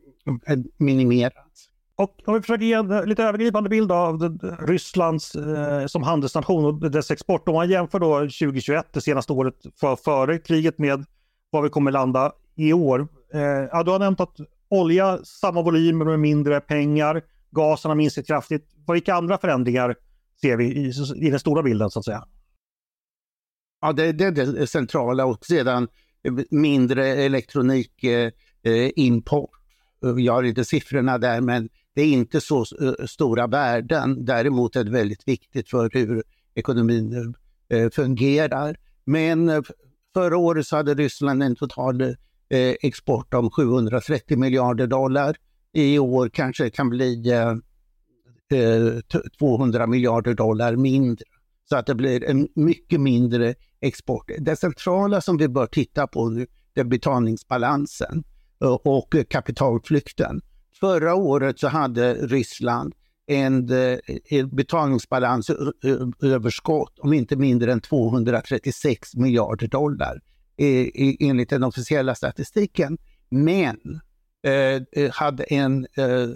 minimerats. 0.78 1.67
Och 1.98 2.22
om 2.26 2.34
vi 2.34 2.42
försöker 2.42 2.66
ge 2.66 2.74
en 2.74 2.92
eh, 2.92 3.06
lite 3.06 3.24
övergripande 3.24 3.70
bild 3.70 3.92
av 3.92 4.24
eh, 4.24 4.30
Rysslands 4.66 5.36
eh, 5.36 5.86
som 5.86 6.04
handelsnation 6.04 6.66
och 6.66 6.92
dess 6.92 7.12
export. 7.12 7.48
Om 7.48 7.56
man 7.56 7.70
jämför 7.70 8.00
då 8.00 8.20
2021, 8.20 8.88
det 8.92 9.02
senaste 9.02 9.34
året 9.34 9.56
för, 9.80 9.96
före 9.96 10.38
kriget 10.38 10.78
med 10.78 11.06
var 11.50 11.62
vi 11.62 11.70
kommer 11.70 11.92
landa 11.92 12.32
i 12.56 12.74
år. 12.74 13.08
Eh, 13.34 13.42
ja, 13.42 13.84
du 13.84 13.92
har 13.92 14.00
nämnt 14.00 14.20
att 14.20 14.38
olja, 14.70 15.20
samma 15.24 15.62
volym 15.62 15.98
med 15.98 16.20
mindre 16.20 16.60
pengar 16.60 17.22
gasen 17.52 17.90
har 17.90 17.96
minskat 17.96 18.28
kraftigt. 18.28 18.70
Vilka 18.92 19.14
andra 19.14 19.38
förändringar 19.38 19.96
ser 20.42 20.58
vi 20.58 20.66
i, 20.66 20.92
i 21.16 21.30
den 21.30 21.40
stora 21.40 21.64
bilden 21.64 21.90
så 21.90 22.00
att 22.00 22.06
säga? 22.06 22.24
Ja, 23.82 23.94
det, 23.94 24.12
det 24.12 24.26
är 24.26 24.32
det 24.32 24.68
centrala 24.68 25.26
och 25.26 25.46
sedan 25.46 25.88
mindre 26.50 27.08
elektronikimport. 27.08 28.34
Eh, 28.64 29.57
eh 29.57 29.57
Eh, 30.04 30.24
jag 30.26 30.34
har 30.34 30.44
inte 30.44 30.66
siffrorna 30.66 31.18
där, 31.18 31.42
men 31.42 31.70
det 31.94 32.02
är 32.02 32.08
inte 32.08 32.42
så 32.42 32.60
eh, 32.60 33.06
stora 33.06 33.48
värden. 33.48 34.26
Däremot 34.26 34.76
är 34.76 34.84
det 34.84 34.92
väldigt 34.92 35.28
viktigt 35.28 35.70
för 35.70 35.90
hur 35.94 36.24
ekonomin 36.56 37.36
eh, 37.70 37.90
fungerar. 37.90 38.78
Men 39.06 39.64
förra 40.14 40.38
året 40.38 40.68
så 40.68 40.76
hade 40.76 40.94
Ryssland 40.94 41.44
en 41.44 41.56
total 41.56 42.16
export 42.50 43.34
om 43.34 43.50
730 43.50 44.38
miljarder 44.38 44.88
dollar 44.88 45.36
i 45.74 46.00
år 46.00 46.30
kanske 46.30 46.64
det 46.64 46.70
kan 46.70 46.90
bli 46.90 47.24
200 49.40 49.88
miljarder 49.88 50.34
dollar 50.34 50.76
mindre. 50.76 51.26
Så 51.70 51.76
att 51.76 51.86
det 51.86 51.96
blir 51.96 52.24
en 52.24 52.48
mycket 52.56 53.02
mindre 53.02 53.56
export. 53.80 54.32
Det 54.40 54.56
centrala 54.56 55.22
som 55.22 55.38
vi 55.38 55.48
bör 55.48 55.66
titta 55.66 56.08
på 56.08 56.30
nu 56.30 56.48
är 56.76 56.84
betalningsbalansen 56.84 58.24
Eh, 58.62 58.70
och 58.70 59.16
kapitalflykten. 59.30 60.42
Förra 60.80 61.16
året 61.16 61.60
så 61.60 61.68
hade 61.68 62.14
Ryssland 62.14 62.94
en 63.28 63.70
eh, 63.70 63.98
betalningsbalansöverskott 64.48 67.00
om 67.00 67.14
inte 67.14 67.36
mindre 67.36 67.72
än 67.72 67.82
236 67.82 69.16
miljarder 69.16 69.68
dollar 69.68 70.22
enligt 71.20 71.50
den 71.50 71.64
officiella 71.64 72.16
statistiken. 72.16 72.98
Men 73.30 74.02
eh, 74.44 74.82
eh, 74.92 75.12
hade 75.12 75.44
en 75.44 75.88
eh, 75.98 76.30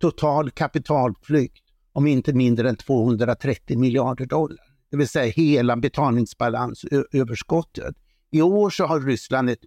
total 0.00 0.50
kapitalflykt 0.50 1.64
om 1.92 2.06
inte 2.06 2.32
mindre 2.32 2.68
än 2.68 2.76
230 2.76 3.78
miljarder 3.78 4.26
dollar. 4.26 4.66
Det 4.90 4.96
vill 4.96 5.08
säga 5.08 5.32
hela 5.32 5.76
betalningsbalansöverskottet. 5.76 7.96
I 8.30 8.42
år 8.42 8.70
så 8.70 8.86
har 8.86 9.00
Ryssland 9.00 9.50
ett 9.50 9.64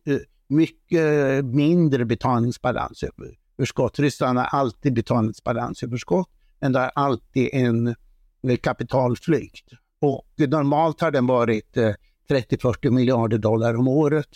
mycket 0.50 1.46
mindre 1.46 2.06
betalningsbalansöverskott. 2.06 4.00
Ryssland 4.00 4.40
har 4.40 4.46
alltid 4.46 4.94
betalningsbalansöverskott, 4.94 6.30
men 6.60 6.72
det 6.72 6.80
har 6.80 6.92
alltid 6.96 7.50
en 7.54 7.88
eh, 7.88 8.58
kapitalflykt. 8.64 9.70
Och 10.02 10.28
normalt 10.38 11.02
har 11.02 11.12
den 11.12 11.28
varit 11.28 11.78
eh, 11.78 11.94
30-40 12.30 12.90
miljarder 12.90 13.38
dollar 13.38 13.76
om 13.76 13.88
året. 13.88 14.30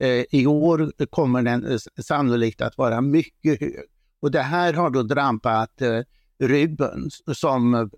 Eh, 0.00 0.24
I 0.30 0.46
år 0.46 1.06
kommer 1.10 1.42
den 1.42 1.78
sannolikt 2.02 2.60
att 2.60 2.78
vara 2.78 3.00
mycket 3.00 3.60
hög. 3.60 3.80
Och 4.20 4.30
det 4.30 4.42
här 4.42 4.72
har 4.72 4.90
då 4.90 5.02
drabbat 5.02 5.82
rubeln 6.38 7.10
som 7.34 7.90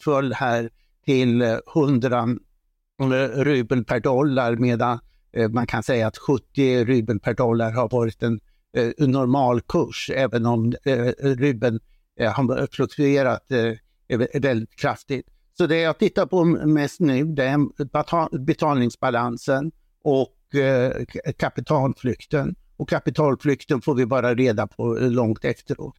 föll 0.00 0.32
här 0.32 0.70
till 1.04 1.42
100 1.42 2.28
rubel 3.34 3.84
per 3.84 4.00
dollar 4.00 4.56
medan 4.56 4.98
Eh, 5.36 5.48
man 5.48 5.66
kan 5.66 5.82
säga 5.82 6.06
att 6.06 6.18
70 6.18 6.84
rubel 6.84 7.20
per 7.20 7.34
dollar 7.34 7.72
har 7.72 7.88
varit 7.88 8.22
en 8.22 8.40
eh, 8.76 9.08
normal 9.08 9.60
kurs, 9.60 10.10
även 10.14 10.46
om 10.46 10.74
eh, 10.84 11.12
rubeln 11.18 11.80
har 12.18 12.66
fluktuerat 12.72 13.42
väldigt 14.34 14.76
kraftigt. 14.76 15.26
Så 15.58 15.66
det 15.66 15.76
jag 15.76 15.98
tittar 15.98 16.26
på 16.26 16.44
mest 16.44 17.00
nu 17.00 17.24
det 17.24 17.44
är 17.44 18.38
betalningsbalansen 18.38 19.72
och 20.02 20.36
kapitalflykten. 21.38 22.54
Och 22.76 22.88
kapitalflykten 22.88 23.80
får 23.80 23.94
vi 23.94 24.06
bara 24.06 24.34
reda 24.34 24.66
på 24.66 24.94
långt 25.00 25.44
efteråt. 25.44 25.96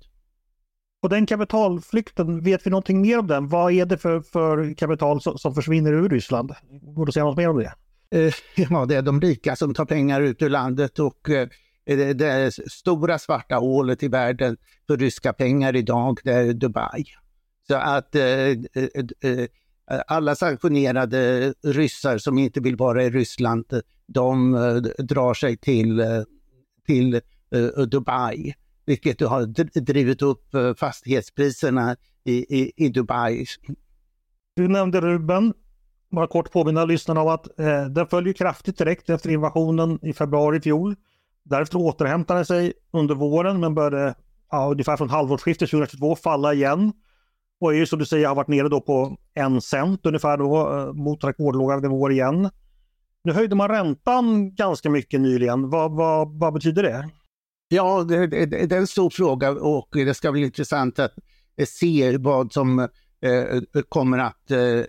Och 1.02 1.10
den 1.10 1.26
kapitalflykten, 1.26 2.44
vet 2.44 2.66
vi 2.66 2.70
någonting 2.70 3.02
mer 3.02 3.20
om 3.20 3.28
den? 3.28 3.48
Vad 3.48 3.74
är 3.74 3.86
det 3.86 3.98
för, 3.98 4.22
för 4.22 4.74
kapital 4.74 5.22
som, 5.22 5.38
som 5.38 5.56
försvinner 5.56 5.94
ur 5.94 6.10
Ryssland? 6.10 6.52
Går 6.82 7.06
det 7.06 7.10
att 7.10 7.14
säga 7.14 7.26
något 7.26 7.38
mer 7.38 7.50
om 7.50 7.58
det? 7.58 7.74
Eh, 8.12 8.34
ja, 8.70 8.86
det 8.86 8.96
är 8.96 9.02
de 9.02 9.22
rika 9.22 9.56
som 9.56 9.74
tar 9.74 9.86
pengar 9.86 10.22
ut 10.22 10.42
ur 10.42 10.50
landet 10.50 11.00
och 11.00 11.30
eh, 11.30 11.48
det, 11.86 12.54
stora 12.72 13.20
svarta 13.20 13.56
hålet 13.56 14.04
i 14.04 14.08
världen 14.08 14.58
för 14.88 14.98
ryska 14.98 15.34
pengar 15.34 15.76
idag, 15.76 16.20
det 16.24 16.32
är 16.32 16.54
Dubai. 16.54 17.06
Så 17.68 17.76
att 17.76 18.16
eh, 18.16 18.24
eh, 18.24 18.56
eh 19.22 19.48
alla 20.08 20.36
sanktionerade 20.36 21.54
ryssar 21.64 22.18
som 22.18 22.38
inte 22.38 22.60
vill 22.60 22.76
vara 22.76 23.04
i 23.04 23.10
Ryssland, 23.10 23.66
de 24.08 24.56
eh, 24.56 24.76
drar 25.06 25.34
sig 25.34 25.58
till, 25.58 26.04
till 26.86 27.22
Dubai, 27.88 28.54
vilket 28.86 29.22
har 29.22 29.46
drivit 29.80 30.22
upp 30.22 30.46
fastighetspriserna 30.78 31.96
i, 32.24 32.62
i, 32.62 32.72
i 32.76 32.90
Dubai. 32.90 33.46
Du 34.56 34.68
nämnde 34.68 35.02
Ruben 35.02 35.54
bara 36.12 36.28
kort 36.28 36.52
påminna 36.52 36.86
lyssnarna 36.86 37.22
om 37.22 37.28
att 37.28 37.60
eh, 37.60 37.86
den 37.86 38.08
följer 38.08 38.34
kraftigt 38.34 38.78
direkt 38.78 39.10
efter 39.10 39.30
invasionen 39.30 40.00
i 40.02 40.14
februari 40.14 40.58
i 40.58 40.62
fjol. 40.62 40.96
Därefter 41.44 41.78
återhämtade 41.78 42.38
den 42.38 42.46
sig 42.46 42.74
under 42.92 43.16
våren 43.16 43.60
men 43.60 43.76
började 43.76 44.16
ja, 44.52 44.70
ungefär 44.72 44.98
från 44.98 45.10
halvårsskiftet 45.10 45.70
2022 45.70 46.16
falla 46.16 46.54
igen. 46.54 46.94
Och 47.60 47.74
är 47.74 47.78
ju 47.78 47.86
som 47.86 48.00
du 48.00 48.06
säger 48.06 48.28
har 48.28 48.36
varit 48.36 48.48
nere 48.48 48.70
då 48.70 48.82
på 48.82 49.18
en 49.34 49.62
cent 49.62 50.06
ungefär 50.06 50.38
då 50.38 50.78
eh, 50.78 50.94
mot 50.94 51.24
rekordlåga 51.24 51.76
nivåer 51.76 52.12
igen. 52.12 52.50
Nu 53.24 53.34
höjde 53.34 53.56
man 53.56 53.70
räntan 53.70 54.56
ganska 54.56 54.90
mycket 54.90 55.22
nyligen. 55.22 55.70
Vad, 55.70 55.92
vad, 55.92 56.40
vad 56.40 56.54
betyder 56.54 56.84
det? 56.84 57.10
Ja, 57.68 58.04
det, 58.04 58.28
det, 58.28 58.46
det, 58.46 58.76
är 58.76 58.80
en 58.80 58.88
stor 58.88 59.10
fråga 59.10 59.52
och 59.52 59.90
det 59.92 60.14
ska 60.14 60.32
bli 60.32 60.42
intressant 60.42 61.00
att 61.00 61.14
se 61.68 62.18
vad 62.18 62.54
som 62.54 62.88
Eh, 63.22 63.62
kommer 63.90 64.18
att 64.18 64.52
eh, 64.52 64.82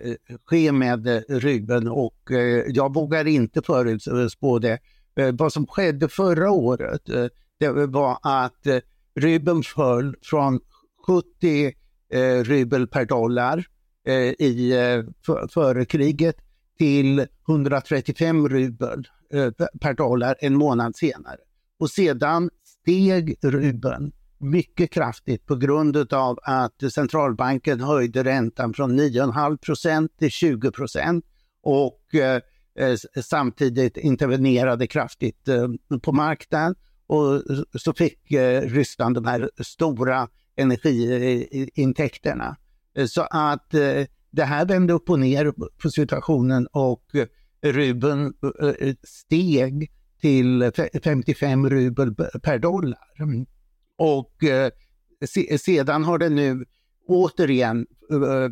ske 0.45 0.71
med 0.71 1.07
eh, 1.07 1.21
rubeln 1.29 1.87
och 1.87 2.31
jag 2.67 2.93
vågar 2.93 3.27
inte 3.27 3.61
förutspå 3.61 4.59
det. 4.59 4.79
Vad 5.33 5.53
som 5.53 5.67
skedde 5.67 6.07
förra 6.07 6.51
året 6.51 7.01
det 7.59 7.69
var 7.69 8.17
att 8.21 8.67
rubeln 9.15 9.63
föll 9.63 10.15
från 10.21 10.59
70 11.07 11.73
rubel 12.43 12.87
per 12.87 13.05
dollar 13.05 13.65
i, 14.39 14.73
före 15.53 15.85
kriget 15.85 16.35
till 16.77 17.25
135 17.47 18.49
rubel 18.49 19.07
per 19.81 19.93
dollar 19.93 20.35
en 20.39 20.55
månad 20.55 20.95
senare. 20.95 21.37
Och 21.79 21.89
sedan 21.89 22.49
steg 22.63 23.35
rubeln 23.41 24.11
mycket 24.39 24.91
kraftigt 24.91 25.45
på 25.45 25.55
grund 25.55 26.13
av 26.13 26.39
att 26.43 26.93
centralbanken 26.93 27.81
höjde 27.81 28.23
räntan 28.23 28.73
från 28.73 28.99
9,5 28.99 29.57
procent 29.57 30.17
till 30.17 30.31
20 30.31 30.71
procent 30.71 31.25
och 31.63 32.15
eh, 32.15 32.41
samtidigt 33.23 33.97
intervenerade 33.97 34.87
kraftigt 34.87 35.47
eh, 35.47 35.67
på 36.01 36.11
marknaden. 36.11 36.75
Och 37.07 37.41
så 37.79 37.93
fick 37.93 38.31
eh, 38.31 38.61
Ryssland 38.61 39.15
de 39.15 39.25
här 39.25 39.49
stora 39.63 40.27
energiintäkterna. 40.55 42.55
Så 43.07 43.21
att 43.21 43.73
eh, 43.73 44.05
det 44.31 44.43
här 44.43 44.65
vände 44.65 44.93
upp 44.93 45.09
och 45.09 45.19
ner 45.19 45.53
på 45.81 45.89
situationen 45.89 46.67
och 46.67 47.05
rubeln 47.61 48.33
eh, 48.61 48.95
steg 49.03 49.91
till 50.21 50.71
55 51.03 51.69
rubel 51.69 52.15
per 52.15 52.59
dollar. 52.59 52.99
Och 53.99 54.43
eh, 54.43 54.71
se, 55.25 55.57
sedan 55.57 56.03
har 56.03 56.17
det 56.17 56.29
nu 56.29 56.65
återigen 57.07 57.87
eh, 58.11 58.49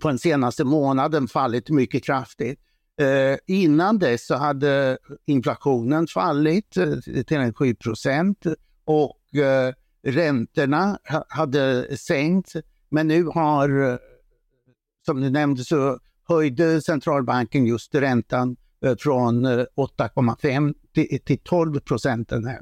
på 0.00 0.08
den 0.08 0.18
senaste 0.18 0.64
månaden 0.64 1.28
fallit 1.28 1.70
mycket 1.70 2.04
kraftigt. 2.04 2.60
Eh, 3.00 3.38
innan 3.46 3.98
dess 3.98 4.26
så 4.26 4.34
hade 4.34 4.98
inflationen 5.26 6.06
fallit 6.06 6.76
eh, 6.76 7.22
till 7.26 7.36
en 7.36 7.54
7 7.54 7.74
procent 7.74 8.46
och 8.84 9.34
eh, 9.34 9.74
räntorna 10.02 10.98
hade 11.28 11.96
sänkts. 11.96 12.56
Men 12.88 13.08
nu 13.08 13.24
har, 13.24 13.92
eh, 13.92 13.98
som 15.06 15.20
du 15.20 15.30
nämnde, 15.30 15.64
så 15.64 15.98
höjde 16.28 16.82
centralbanken 16.82 17.66
just 17.66 17.94
räntan 17.94 18.56
eh, 18.84 18.96
från 18.98 19.44
eh, 19.44 19.64
8,5 19.76 20.74
till, 20.94 21.20
till 21.24 21.38
12 21.38 21.80
procent 21.80 22.28
den 22.28 22.46
här 22.46 22.60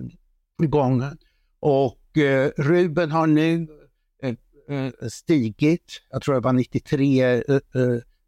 gången. 0.59 1.19
Och 1.61 2.19
eh, 2.19 2.51
rubeln 2.57 3.11
har 3.11 3.27
nu 3.27 3.69
eh, 4.23 4.35
eh 4.77 4.93
stigit. 5.09 6.03
Jag 6.11 6.23
tror 6.23 6.35
det 6.35 6.41
var 6.41 6.53
93 6.53 7.23
eh, 7.23 7.35
eh, 7.35 7.61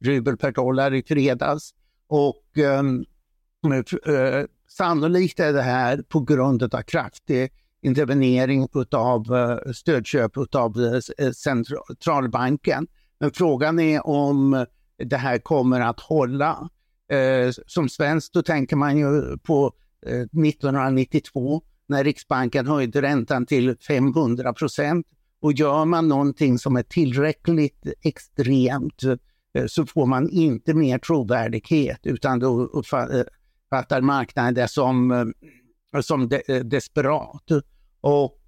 rubel 0.00 0.36
per 0.36 0.52
dollar 0.52 0.94
i 0.94 1.02
fredags. 1.02 1.74
Och 2.06 2.58
ehm, 2.58 3.04
eh, 4.06 4.44
sannolikt 4.68 5.40
är 5.40 5.52
det 5.52 5.62
här 5.62 6.02
på 6.08 6.20
grund 6.20 6.74
av 6.74 6.82
kraftig 6.82 7.52
intervenering 7.82 8.68
av 8.92 9.36
eh, 9.36 9.72
stödköp 9.72 10.32
av 10.54 11.00
centralbanken. 11.32 12.86
Men 13.20 13.30
frågan 13.30 13.80
är 13.80 14.06
om 14.06 14.66
det 14.98 15.16
här 15.16 15.38
kommer 15.38 15.80
att 15.80 16.00
hålla. 16.00 16.68
som 17.66 17.88
svensk 17.88 18.32
då 18.32 18.42
tänker 18.42 18.76
man 18.76 18.98
ju 18.98 19.38
på 19.38 19.72
1992 20.06 21.62
när 21.90 22.05
Riksbanken 22.05 22.66
höjde 22.66 23.03
räntan 23.03 23.46
till 23.46 23.76
500 23.76 24.53
procent. 24.53 25.07
Och 25.40 25.53
gör 25.53 25.85
man 25.85 26.09
någonting 26.09 26.59
som 26.59 26.76
är 26.76 26.83
tillräckligt 26.83 27.87
extremt 28.03 29.03
eh, 29.55 29.66
så 29.66 29.87
får 29.87 30.07
man 30.07 30.29
inte 30.29 30.74
mer 30.74 30.98
trovärdighet 30.98 32.00
utan 32.03 32.38
då 32.38 32.61
eh, 32.61 32.68
uppfattar 32.72 34.00
marknaden 34.00 34.55
det 34.55 34.68
som, 34.68 35.11
eh, 35.11 36.00
som 36.00 36.29
de, 36.29 36.62
desperat. 36.62 37.44
Och 38.00 38.40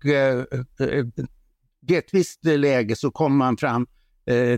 i 1.89 1.97
ett 1.97 2.15
visst 2.15 2.45
läge 2.45 2.97
så 2.97 3.11
kommer 3.11 3.37
man 3.37 3.57
fram 3.57 3.87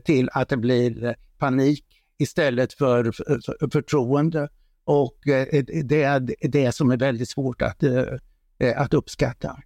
till 0.05 0.29
att 0.33 0.49
det 0.49 0.57
blir 0.57 1.17
panik 1.39 1.85
istället 2.19 2.73
för, 2.73 3.13
förtroende. 3.71 4.49
Och 4.85 5.19
det 5.85 6.03
är 6.03 6.49
det 6.49 6.73
som 6.73 6.91
är 6.91 6.97
väldigt 6.97 7.29
svårt 7.29 7.63
att 7.63 7.83
Eh, 8.65 8.81
att 8.81 8.95
uppskatta. 8.95 9.57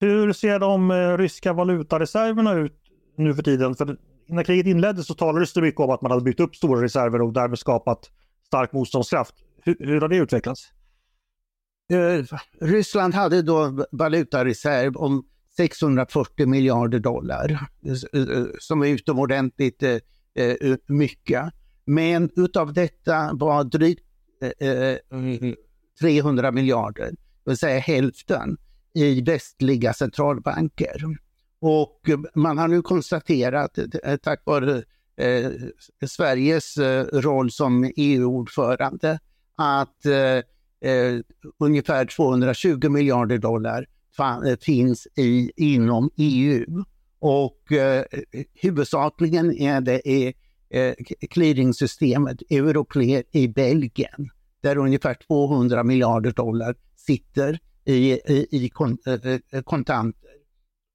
Hur 0.00 0.32
ser 0.32 0.58
de 0.58 0.90
eh, 0.90 1.18
ryska 1.18 1.52
valutareserverna 1.52 2.52
ut 2.52 2.76
nu 3.16 3.34
för 3.34 3.42
tiden? 3.42 3.74
För 3.74 3.96
när 4.26 4.42
kriget 4.42 4.66
inleddes 4.66 5.06
så 5.06 5.14
talades 5.14 5.52
det 5.52 5.62
mycket 5.62 5.80
om 5.80 5.90
att 5.90 6.02
man 6.02 6.10
hade 6.10 6.24
byggt 6.24 6.40
upp 6.40 6.56
stora 6.56 6.82
reserver 6.82 7.22
och 7.22 7.32
därmed 7.32 7.58
skapat 7.58 8.10
stark 8.46 8.72
motståndskraft. 8.72 9.34
Hur, 9.64 9.76
hur 9.78 10.00
har 10.00 10.08
det 10.08 10.16
utvecklats? 10.16 10.72
Eh, 11.92 12.36
Ryssland 12.60 13.14
hade 13.14 13.42
då 13.42 13.86
valutareserv 13.92 14.96
om 14.96 15.26
640 15.56 16.46
miljarder 16.46 16.98
dollar, 16.98 17.60
som 18.58 18.82
är 18.82 18.86
utomordentligt 18.86 19.82
mycket. 20.86 21.44
Men 21.84 22.30
utav 22.36 22.72
detta 22.72 23.30
var 23.34 23.64
drygt 23.64 24.04
eh, 24.58 24.96
300 26.00 26.50
miljarder 26.50 27.14
det 27.44 27.50
vill 27.50 27.58
säga 27.58 27.78
hälften, 27.78 28.56
i 28.94 29.20
västliga 29.20 29.92
centralbanker. 29.92 31.04
Och 31.60 32.00
man 32.34 32.58
har 32.58 32.68
nu 32.68 32.82
konstaterat, 32.82 33.78
eh, 33.78 34.16
tack 34.16 34.42
vare 34.44 34.82
eh, 35.16 35.50
Sveriges 36.06 36.76
eh, 36.76 37.04
roll 37.04 37.50
som 37.50 37.92
EU-ordförande, 37.96 39.18
att 39.56 40.06
eh, 40.06 40.90
eh, 40.90 41.20
ungefär 41.58 42.04
220 42.04 42.88
miljarder 42.88 43.38
dollar 43.38 43.86
eh, 44.18 44.56
finns 44.60 45.08
i, 45.16 45.52
inom 45.56 46.10
EU. 46.16 46.84
Och 47.18 47.72
eh, 47.72 48.04
huvudsakligen 48.54 49.52
är 49.52 49.80
det 49.80 50.08
i 50.08 50.34
eh, 50.70 50.94
clearingsystemet 51.30 52.42
Euroclear 52.50 53.22
i 53.30 53.48
Belgien 53.48 54.30
där 54.62 54.76
ungefär 54.76 55.14
200 55.14 55.84
miljarder 55.84 56.32
dollar 56.32 56.74
sitter 56.96 57.58
i, 57.84 58.12
i, 58.12 58.46
i 58.50 58.70
eh, 59.06 59.14
eh, 59.50 59.62
kontanter 59.62 60.30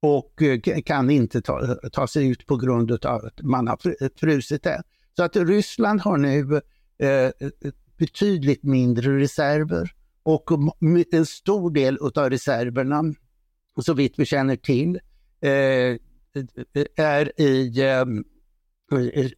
och 0.02 0.42
eh, 0.42 0.82
kan 0.82 1.10
inte 1.10 1.42
ta, 1.42 1.74
ta 1.92 2.06
sig 2.06 2.28
ut 2.28 2.46
på 2.46 2.56
grund 2.56 3.04
av 3.04 3.24
att 3.24 3.42
man 3.42 3.68
har 3.68 3.78
frusit 4.18 4.62
det. 4.62 4.82
Så 5.16 5.22
att 5.22 5.36
Ryssland 5.36 6.00
har 6.00 6.16
nu 6.16 6.60
eh, 6.98 7.30
betydligt 7.98 8.62
mindre 8.62 9.18
reserver 9.18 9.92
och 10.22 10.50
en 11.10 11.26
stor 11.26 11.70
del 11.70 11.98
av 12.14 12.30
reserverna, 12.30 13.02
så 13.82 13.94
vitt 13.94 14.18
vi 14.18 14.24
känner 14.24 14.56
till, 14.56 15.00
eh, 15.40 15.96
är 16.96 17.40
i 17.40 17.80
eh, 17.82 18.04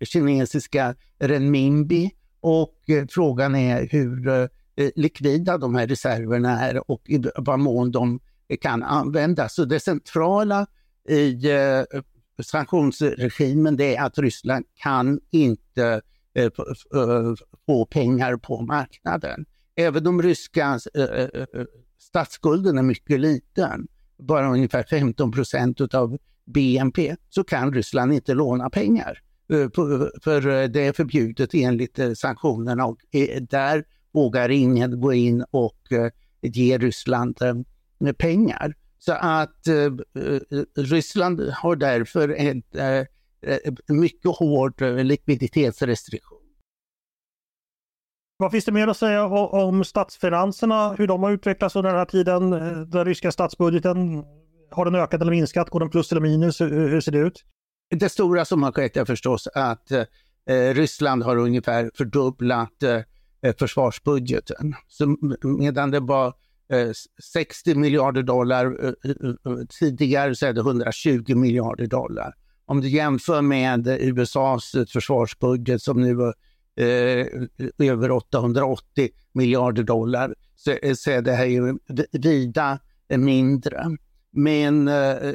kinesiska 0.04 0.94
renminbi 1.18 2.10
och 2.40 2.90
eh, 2.90 3.06
frågan 3.10 3.54
är 3.54 3.88
hur 3.90 4.28
eh, 4.28 4.48
eh, 4.76 4.90
likvida 4.96 5.58
de 5.58 5.74
här 5.74 5.86
reserverna 5.86 6.60
är 6.60 6.90
och 6.90 7.02
i 7.06 7.22
vad 7.36 7.58
mån 7.58 7.90
de 7.90 8.20
kan 8.60 8.82
användas. 8.82 9.54
Så 9.54 9.64
det 9.64 9.80
centrala 9.80 10.66
i 11.08 11.42
sanktionsregimen 12.42 13.76
det 13.76 13.96
är 13.96 14.02
att 14.02 14.18
Ryssland 14.18 14.64
kan 14.74 15.20
inte 15.30 16.00
få 17.66 17.86
pengar 17.86 18.36
på 18.36 18.60
marknaden. 18.60 19.46
Även 19.76 20.06
om 20.06 20.22
ryska 20.22 20.80
statsskulden 21.98 22.78
är 22.78 22.82
mycket 22.82 23.20
liten, 23.20 23.88
bara 24.18 24.52
ungefär 24.52 24.82
15 24.82 25.32
procent 25.32 25.94
av 25.94 26.18
BNP, 26.44 27.16
så 27.28 27.44
kan 27.44 27.74
Ryssland 27.74 28.12
inte 28.12 28.34
låna 28.34 28.70
pengar. 28.70 29.18
Eh, 29.52 29.68
för 30.22 30.48
eh, 30.48 30.68
det 30.68 30.86
är 30.86 30.92
förbjudet 30.92 31.54
enligt 31.54 31.98
eh, 31.98 32.12
sanktionerna 32.12 32.86
och 32.86 32.98
där 33.40 33.84
vågar 34.12 34.48
ingen 34.48 35.00
gå 35.00 35.12
in 35.12 35.44
och 35.50 35.78
ge 36.40 36.78
Ryssland 36.78 37.38
pengar. 38.18 38.74
Så 38.98 39.12
att 39.12 39.66
Ryssland 40.76 41.40
har 41.40 41.76
därför 41.76 42.28
en 42.28 42.62
mycket 43.88 44.36
hård 44.36 44.80
likviditetsrestriktion. 44.80 46.38
Vad 48.36 48.50
finns 48.50 48.64
det 48.64 48.72
mer 48.72 48.88
att 48.88 48.96
säga 48.96 49.26
om 49.26 49.84
statsfinanserna, 49.84 50.92
hur 50.92 51.06
de 51.06 51.22
har 51.22 51.30
utvecklats 51.30 51.76
under 51.76 51.90
den 51.90 51.98
här 51.98 52.04
tiden? 52.04 52.50
Den 52.90 53.04
ryska 53.04 53.32
statsbudgeten, 53.32 54.24
har 54.70 54.84
den 54.84 54.94
ökat 54.94 55.20
eller 55.20 55.30
minskat? 55.30 55.70
Går 55.70 55.80
den 55.80 55.90
plus 55.90 56.12
eller 56.12 56.20
minus? 56.20 56.60
Hur 56.60 57.00
ser 57.00 57.12
det 57.12 57.18
ut? 57.18 57.44
Det 57.90 58.08
stora 58.08 58.44
som 58.44 58.62
har 58.62 58.72
skett 58.72 58.96
är 58.96 59.04
förstås 59.04 59.48
att 59.54 59.90
eh, 59.90 60.74
Ryssland 60.74 61.22
har 61.22 61.36
ungefär 61.36 61.90
fördubblat 61.94 62.82
eh, 62.82 63.54
försvarsbudgeten. 63.58 64.74
Så 64.88 65.16
medan 65.42 65.90
det 65.90 66.00
var 66.00 66.26
eh, 66.72 66.90
60 67.32 67.74
miljarder 67.74 68.22
dollar. 68.22 68.84
Eh, 68.84 69.10
eh, 69.10 69.66
tidigare 69.80 70.34
så 70.34 70.46
är 70.46 70.52
det 70.52 70.60
120 70.60 71.34
miljarder 71.34 71.86
dollar. 71.86 72.34
Om 72.66 72.80
du 72.80 72.88
jämför 72.88 73.42
med 73.42 73.86
USAs 73.88 74.74
försvarsbudget 74.92 75.82
som 75.82 76.00
nu 76.00 76.32
är 76.76 77.48
över 77.78 78.10
880 78.10 79.08
miljarder 79.32 79.82
dollar 79.82 80.34
så, 80.56 80.70
är 81.10 81.22
det 81.22 81.32
här 81.32 81.44
ju 81.44 81.78
vida 82.12 82.78
mindre. 83.08 83.96
Men 84.32 84.88
eh, 84.88 85.32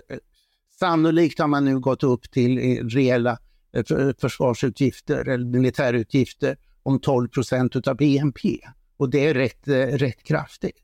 sannolikt 0.79 1.39
har 1.39 1.47
man 1.47 1.65
nu 1.65 1.79
gått 1.79 2.03
upp 2.03 2.31
till 2.31 2.57
eh, 2.57 2.85
reella 2.85 3.37
eh, 3.73 3.97
eh, 3.97 4.11
försvarsutgifter 4.17 5.29
eller 5.29 5.45
militärutgifter 5.45 6.57
om 6.83 6.99
12 6.99 7.27
procent 7.27 7.87
av 7.87 7.95
BNP. 7.95 8.57
Och 8.97 9.09
det 9.09 9.27
är 9.27 9.33
rätt, 9.33 9.67
rätt 10.01 10.23
kraftigt. 10.23 10.77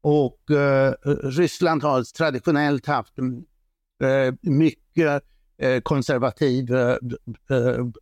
Och 0.00 0.50
eh, 0.50 0.92
Ryssland 1.22 1.82
har 1.82 2.02
traditionellt 2.02 2.86
haft 2.86 3.18
mm, 3.18 3.44
eh, 4.02 4.34
mycket 4.42 5.22
eh, 5.58 5.80
konservativ 5.80 6.70
eh, 6.74 6.96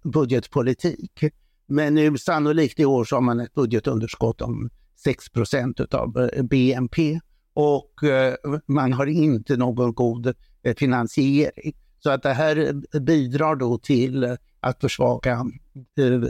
budgetpolitik. 0.02 1.24
Men 1.66 1.94
nu 1.94 2.18
sannolikt 2.18 2.80
i 2.80 2.84
år 2.84 3.04
så 3.04 3.16
har 3.16 3.20
man 3.20 3.40
ett 3.40 3.54
budgetunderskott 3.54 4.40
om 4.40 4.70
6 5.04 5.28
procent 5.28 5.80
av 5.80 6.30
eh, 6.32 6.42
BNP 6.42 7.20
och 7.56 8.02
eh, 8.02 8.34
man 8.66 8.92
har 8.92 9.06
inte 9.06 9.56
någon 9.56 9.94
god 9.94 10.34
eh, 10.62 10.74
finansiering. 10.76 11.76
Så 11.98 12.10
att 12.10 12.22
det 12.22 12.32
här 12.32 12.82
eh, 12.94 13.00
bidrar 13.00 13.56
då 13.56 13.78
till 13.78 14.36
att 14.60 14.80
försvaga 14.80 15.46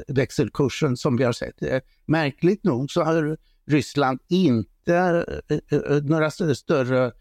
växelkursen 0.09 0.97
som 0.97 1.17
vi 1.17 1.25
har 1.25 1.33
sett. 1.33 1.85
Märkligt 2.07 2.65
nog 2.65 2.91
så 2.91 3.03
har 3.03 3.37
Ryssland 3.67 4.21
inte 4.29 5.25
några 6.03 6.31
större 6.31 7.13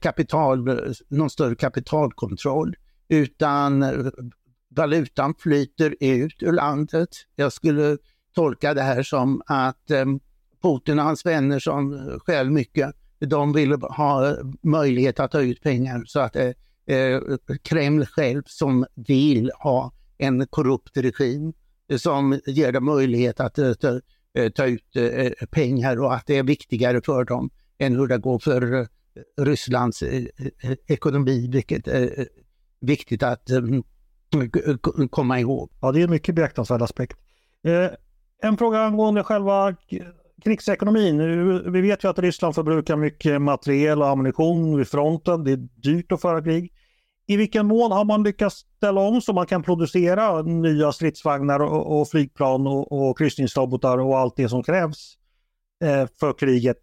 kapital, 0.00 0.80
någon 1.08 1.30
större 1.30 1.54
kapitalkontroll 1.54 2.76
utan 3.08 3.84
valutan 4.68 5.34
flyter 5.38 5.94
ut 6.00 6.42
ur 6.42 6.52
landet. 6.52 7.08
Jag 7.36 7.52
skulle 7.52 7.98
tolka 8.34 8.74
det 8.74 8.82
här 8.82 9.02
som 9.02 9.42
att 9.46 9.90
Putin 10.62 10.98
och 10.98 11.04
hans 11.04 11.26
vänner 11.26 11.58
som 11.58 12.10
skäl 12.26 12.50
mycket, 12.50 12.94
de 13.18 13.52
vill 13.52 13.72
ha 13.72 14.36
möjlighet 14.62 15.20
att 15.20 15.30
ta 15.30 15.40
ut 15.40 15.62
pengar 15.62 16.02
så 16.06 16.20
att 16.20 16.36
eh, 16.36 16.50
eh, 16.86 17.20
Kreml 17.62 18.06
själv 18.06 18.42
som 18.46 18.86
vill 18.94 19.50
ha 19.58 19.92
en 20.18 20.46
korrupt 20.46 20.96
regim 20.96 21.52
som 21.96 22.40
ger 22.46 22.72
dem 22.72 22.84
möjlighet 22.84 23.40
att 23.40 23.58
eh, 23.58 23.72
ta, 23.72 24.00
eh, 24.34 24.50
ta 24.50 24.66
ut 24.66 24.96
pengar 25.50 26.02
och 26.02 26.14
att 26.14 26.26
det 26.26 26.36
är 26.36 26.42
viktigare 26.42 27.00
för 27.04 27.24
dem 27.24 27.50
än 27.78 27.96
hur 27.96 28.06
det 28.06 28.18
går 28.18 28.38
för 28.38 28.88
Rysslands 29.40 30.02
ekonomi, 30.86 31.48
vilket 31.52 31.88
är 31.88 32.28
viktigt 32.80 33.22
att 33.22 33.50
komma 35.10 35.40
ihåg. 35.40 35.70
Ja, 35.80 35.92
det 35.92 36.00
är 36.00 36.04
en 36.04 36.10
mycket 36.10 36.34
beaktansvärd 36.34 36.82
aspekt. 36.82 37.18
En 38.42 38.56
fråga 38.56 38.78
angående 38.78 39.22
själva 39.22 39.76
krigsekonomin. 40.42 41.18
Vi 41.72 41.80
vet 41.80 42.04
ju 42.04 42.08
att 42.08 42.18
Ryssland 42.18 42.54
förbrukar 42.54 42.96
mycket 42.96 43.42
materiel 43.42 44.02
och 44.02 44.08
ammunition 44.08 44.76
vid 44.76 44.88
fronten. 44.88 45.44
Det 45.44 45.52
är 45.52 45.56
dyrt 45.56 46.12
att 46.12 46.20
föra 46.20 46.42
krig. 46.42 46.72
I 47.26 47.36
vilken 47.36 47.66
mån 47.66 47.92
har 47.92 48.04
man 48.04 48.22
lyckats 48.22 48.66
ställa 48.76 49.00
om 49.00 49.20
så 49.20 49.32
man 49.32 49.46
kan 49.46 49.62
producera 49.62 50.42
nya 50.42 50.92
stridsvagnar 50.92 51.60
och, 51.60 52.00
och 52.00 52.08
flygplan 52.08 52.66
och, 52.66 52.92
och 52.92 53.18
kryssningsrobotar 53.18 53.98
och 53.98 54.18
allt 54.18 54.36
det 54.36 54.48
som 54.48 54.62
krävs 54.62 55.14
eh, 55.84 56.06
för 56.20 56.32
kriget? 56.38 56.78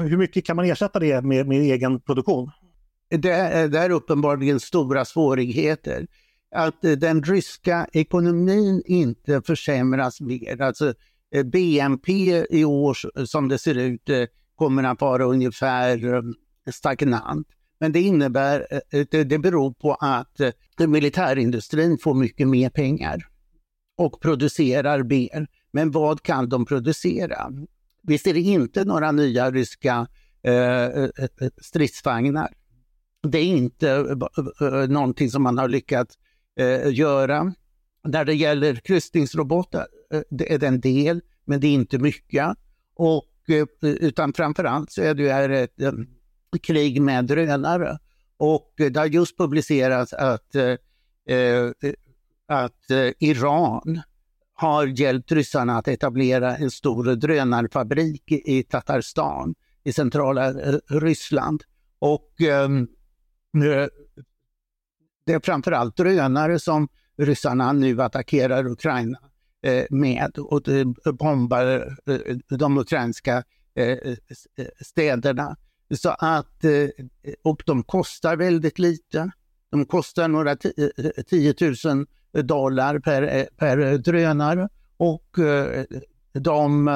Hur 0.00 0.16
mycket 0.16 0.46
kan 0.46 0.56
man 0.56 0.64
ersätta 0.64 0.98
det 0.98 1.24
med, 1.24 1.48
med 1.48 1.60
egen 1.60 2.00
produktion? 2.00 2.50
Det 3.08 3.30
är, 3.30 3.68
det 3.68 3.78
är 3.78 3.90
uppenbarligen 3.90 4.60
stora 4.60 5.04
svårigheter. 5.04 6.06
Att 6.54 6.84
eh, 6.84 6.92
den 6.92 7.22
ryska 7.22 7.86
ekonomin 7.92 8.82
inte 8.86 9.42
försämras 9.42 10.20
mer. 10.20 10.62
Alltså 10.62 10.94
Eh, 11.34 11.42
BNP 11.42 12.44
i 12.50 12.64
år 12.64 12.96
eh, 13.16 13.24
som 13.24 13.48
det 13.48 13.58
ser 13.58 13.74
ut 13.74 14.08
eh, 14.08 14.24
kommer 14.54 14.84
att 14.84 15.00
vara 15.00 15.24
ungefär 15.24 16.22
stagnant. 16.72 17.48
Men 17.80 17.92
det 17.92 18.00
innebär, 18.00 18.66
det 19.24 19.38
beror 19.38 19.72
på 19.72 19.94
att 19.94 20.40
militärindustrin 20.88 21.98
får 21.98 22.14
mycket 22.14 22.48
mer 22.48 22.70
pengar 22.70 23.26
och 23.98 24.20
producerar 24.20 25.02
mer. 25.02 25.46
Men 25.72 25.90
vad 25.90 26.22
kan 26.22 26.48
de 26.48 26.64
producera? 26.64 27.50
Vi 28.02 28.18
ser 28.18 28.36
inte 28.36 28.84
några 28.84 29.12
nya 29.12 29.50
ryska 29.50 30.06
eh, 30.42 31.08
stridsvagnar. 31.62 32.52
Det 33.22 33.38
är 33.38 33.44
inte 33.44 34.16
någonting 34.88 35.30
som 35.30 35.42
man 35.42 35.58
har 35.58 35.68
lyckats 35.68 36.18
göra. 36.90 37.54
När 38.04 38.24
det 38.24 38.34
gäller 38.34 38.74
kryssningsrobotar, 38.74 39.86
Eh, 40.14 40.22
det 40.30 40.52
är 40.52 40.64
en 40.64 40.80
del, 40.80 41.20
men 41.44 41.60
det 41.60 41.66
är 41.66 41.72
inte 41.72 41.98
mycket. 41.98 42.46
Och, 42.94 43.50
eh, 43.50 43.66
utan 43.82 44.32
framförallt 44.32 44.92
så 44.92 45.02
är 45.02 45.14
det 45.14 45.32
här 45.32 45.50
ett 45.50 45.80
eh, 45.80 45.92
krig 46.62 47.02
med 47.02 47.24
drönare. 47.24 47.98
Och 48.36 48.72
det 48.76 48.96
har 48.96 49.06
just 49.06 49.38
publicerats 49.38 50.12
att, 50.12 50.54
eh, 50.54 51.70
att 52.46 52.90
Iran 53.18 54.00
har 54.54 54.86
hjälpt 54.86 55.32
ryssarna 55.32 55.78
att 55.78 55.88
etablera 55.88 56.56
en 56.56 56.70
stor 56.70 57.04
drönarfabrik 57.16 58.32
i 58.32 58.62
Tatarstan 58.62 59.54
i 59.84 59.92
centrala 59.92 60.52
Ryssland. 60.88 61.62
Och 61.98 62.40
ehm, 62.40 62.88
eh, 63.54 63.88
det 65.26 65.32
är 65.32 65.40
framförallt 65.44 65.96
drönare 65.96 66.58
som 66.58 66.88
ryssarna 67.16 67.72
nu 67.72 68.02
attackerar 68.02 68.66
Ukraina 68.66 69.18
Eh, 69.64 69.84
med 69.90 70.38
och 70.38 70.62
bombar 71.14 71.96
eh, 72.06 72.56
de 72.58 72.78
ukrainska 72.78 73.44
eh, 73.74 73.98
städerna. 74.80 75.56
Så 75.94 76.08
att, 76.18 76.64
och 77.42 77.62
de 77.66 77.82
kostar 77.82 78.36
väldigt 78.36 78.78
lite. 78.78 79.30
De 79.70 79.86
kostar 79.86 80.28
några 80.28 80.56
10 81.26 81.54
000 81.84 82.06
dollar 82.46 82.98
per, 82.98 83.48
per 83.56 83.98
drönare 83.98 84.68
och 84.96 85.28
de 86.32 86.88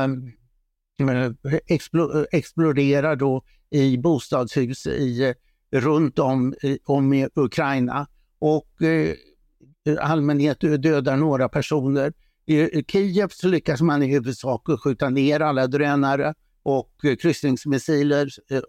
exploderar 2.31 3.17
då 3.17 3.43
i 3.71 3.99
bostadshus 3.99 4.87
i, 4.87 5.35
runt 5.71 6.19
om, 6.19 6.55
om 6.85 7.13
i 7.13 7.29
Ukraina. 7.35 8.07
Och 8.39 8.75
allmänhet 10.01 10.61
dödar 10.61 11.17
några 11.17 11.49
personer. 11.49 12.13
I 12.49 12.85
Kiev 12.89 13.29
så 13.29 13.49
lyckas 13.49 13.81
man 13.81 14.03
i 14.03 14.07
huvudsak 14.07 14.67
skjuta 14.85 15.11
ner 15.11 15.41
alla 15.41 15.67
drönare 15.67 16.35
och 16.63 16.91
kryssningsmissiler. 17.21 18.29
Eh, 18.51 18.63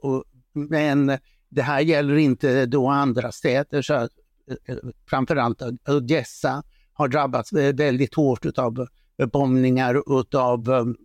men 0.53 1.17
det 1.49 1.61
här 1.61 1.81
gäller 1.81 2.15
inte 2.15 2.65
då 2.65 2.87
andra 2.87 3.31
städer. 3.31 3.81
Så 3.81 3.93
eh, 3.93 4.07
eh, 4.65 4.77
framförallt 5.09 5.61
Odessa 5.87 6.63
har 6.93 7.07
drabbats 7.07 7.53
väldigt 7.53 8.15
hårt 8.15 8.45
av 8.45 8.87
bombningar 9.31 10.03
av 10.35 10.95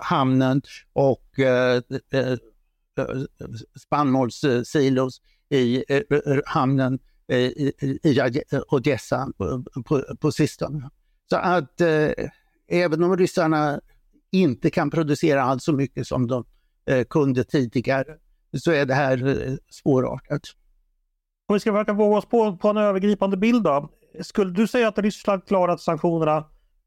hamnen 0.00 0.62
och 0.92 1.30
spannmålssilos 3.78 5.20
i 5.50 5.84
hamnen 6.46 6.98
i, 7.28 7.72
i 8.02 8.20
Odessa 8.68 9.28
på, 9.38 9.64
på, 9.84 10.02
på 10.20 10.32
sistone. 10.32 10.90
Så 11.30 11.36
att 11.36 11.80
eh, 11.80 12.10
även 12.68 13.04
om 13.04 13.16
ryssarna 13.16 13.80
inte 14.30 14.70
kan 14.70 14.90
producera 14.90 15.42
alls 15.42 15.64
så 15.64 15.72
mycket 15.72 16.06
som 16.06 16.26
de 16.26 16.44
eh, 16.86 17.04
kunde 17.04 17.44
tidigare 17.44 18.16
så 18.58 18.72
är 18.72 18.86
det 18.86 18.94
här 18.94 19.28
eh, 19.28 19.54
svårartat. 19.70 20.42
Om 21.46 21.54
vi 21.54 21.60
ska 21.60 21.72
försöka 21.72 21.92
våga 21.92 22.16
oss 22.16 22.26
på, 22.26 22.56
på 22.56 22.68
en 22.68 22.76
övergripande 22.76 23.36
bild 23.36 23.62
då. 23.62 23.90
Skulle 24.20 24.50
du 24.50 24.66
säga 24.66 24.88
att 24.88 24.98
Ryssland 24.98 25.46
klarat 25.46 25.80
sanktionerna 25.80 26.44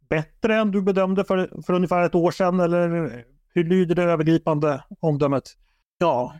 bättre 0.10 0.56
än 0.56 0.71
du 0.71 0.82
bedömde 0.82 1.26
för, 1.26 1.62
för 1.65 1.74
ungefär 1.74 2.06
ett 2.06 2.15
år 2.15 2.32
sedan 2.32 2.60
eller 2.60 3.26
hur 3.54 3.63
lyder 3.63 3.95
det 3.95 4.04
övergripande 4.04 4.84
omdömet? 5.00 5.43
Ja, 5.98 6.34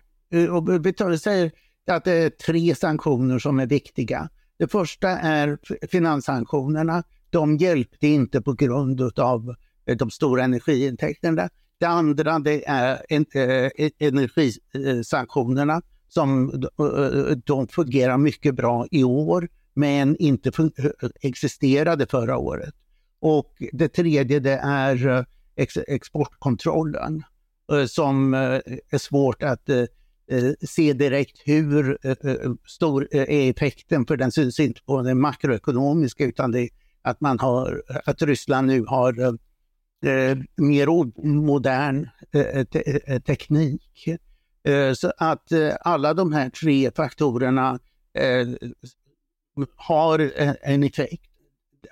och 0.52 0.86
vi 0.86 1.18
säger 1.18 1.52
att 1.92 2.04
det 2.04 2.14
är 2.14 2.30
tre 2.30 2.76
sanktioner 2.76 3.40
som 3.40 3.60
är 3.60 3.66
viktiga. 3.66 4.30
Det 4.58 4.68
första 4.68 5.10
är 5.10 5.58
finanssanktionerna. 5.88 7.04
De 7.30 7.58
hjälpte 7.58 8.08
inte 8.08 8.42
på 8.42 8.54
grund 8.54 9.20
av 9.20 9.56
eh, 9.86 9.98
de 9.98 10.12
stora 10.12 10.44
energiintäkterna. 10.44 11.50
Det 11.78 11.86
andra 11.86 12.40
det 12.40 12.68
är 12.68 12.94
eh, 13.10 13.70
e-, 13.76 13.92
energisanktionerna 14.00 15.82
som 16.08 16.50
eh, 16.80 17.38
de 17.46 17.68
fungerar 17.68 18.18
mycket 18.18 18.56
bra 18.56 18.88
i 18.92 19.04
år 19.04 19.50
men 19.74 20.16
inte 20.18 20.52
existerade 21.22 22.08
förra 22.08 22.38
året. 22.38 22.74
Och 23.20 23.54
det 23.72 23.88
tredje 23.88 24.40
det 24.40 24.60
är 24.64 25.26
ex 25.56 25.78
exportkontrollen 25.88 27.24
som 27.88 28.34
är 28.34 28.98
svårt 28.98 29.44
att 29.44 29.70
Eh, 30.28 30.54
se 30.62 30.94
direkt 30.94 31.42
hur 31.46 31.98
eh, 32.04 32.12
eh, 32.12 32.52
stor 32.68 33.08
är 33.16 33.50
effekten 33.50 34.06
för 34.06 34.18
den 34.18 34.32
syns 34.32 34.60
inte 34.60 34.82
på 34.86 35.02
den 35.02 35.20
makroekonomiska 35.20 36.26
utan 36.26 36.52
det 36.52 36.62
är 36.62 36.70
att 37.02 37.22
man 37.22 37.40
har 37.40 37.84
att 38.06 38.22
Ryssland 38.22 38.68
nu 38.68 38.86
har 38.86 39.38
mer 40.56 40.88
modern 41.46 42.10
teknik. 43.26 44.10
Så 44.96 45.12
att 45.18 45.48
alla 45.82 46.14
de 46.14 46.34
här 46.34 46.50
tre 46.50 46.92
faktorerna 46.92 47.80
har 49.76 50.32
en 50.62 50.84
effekt. 50.84 51.32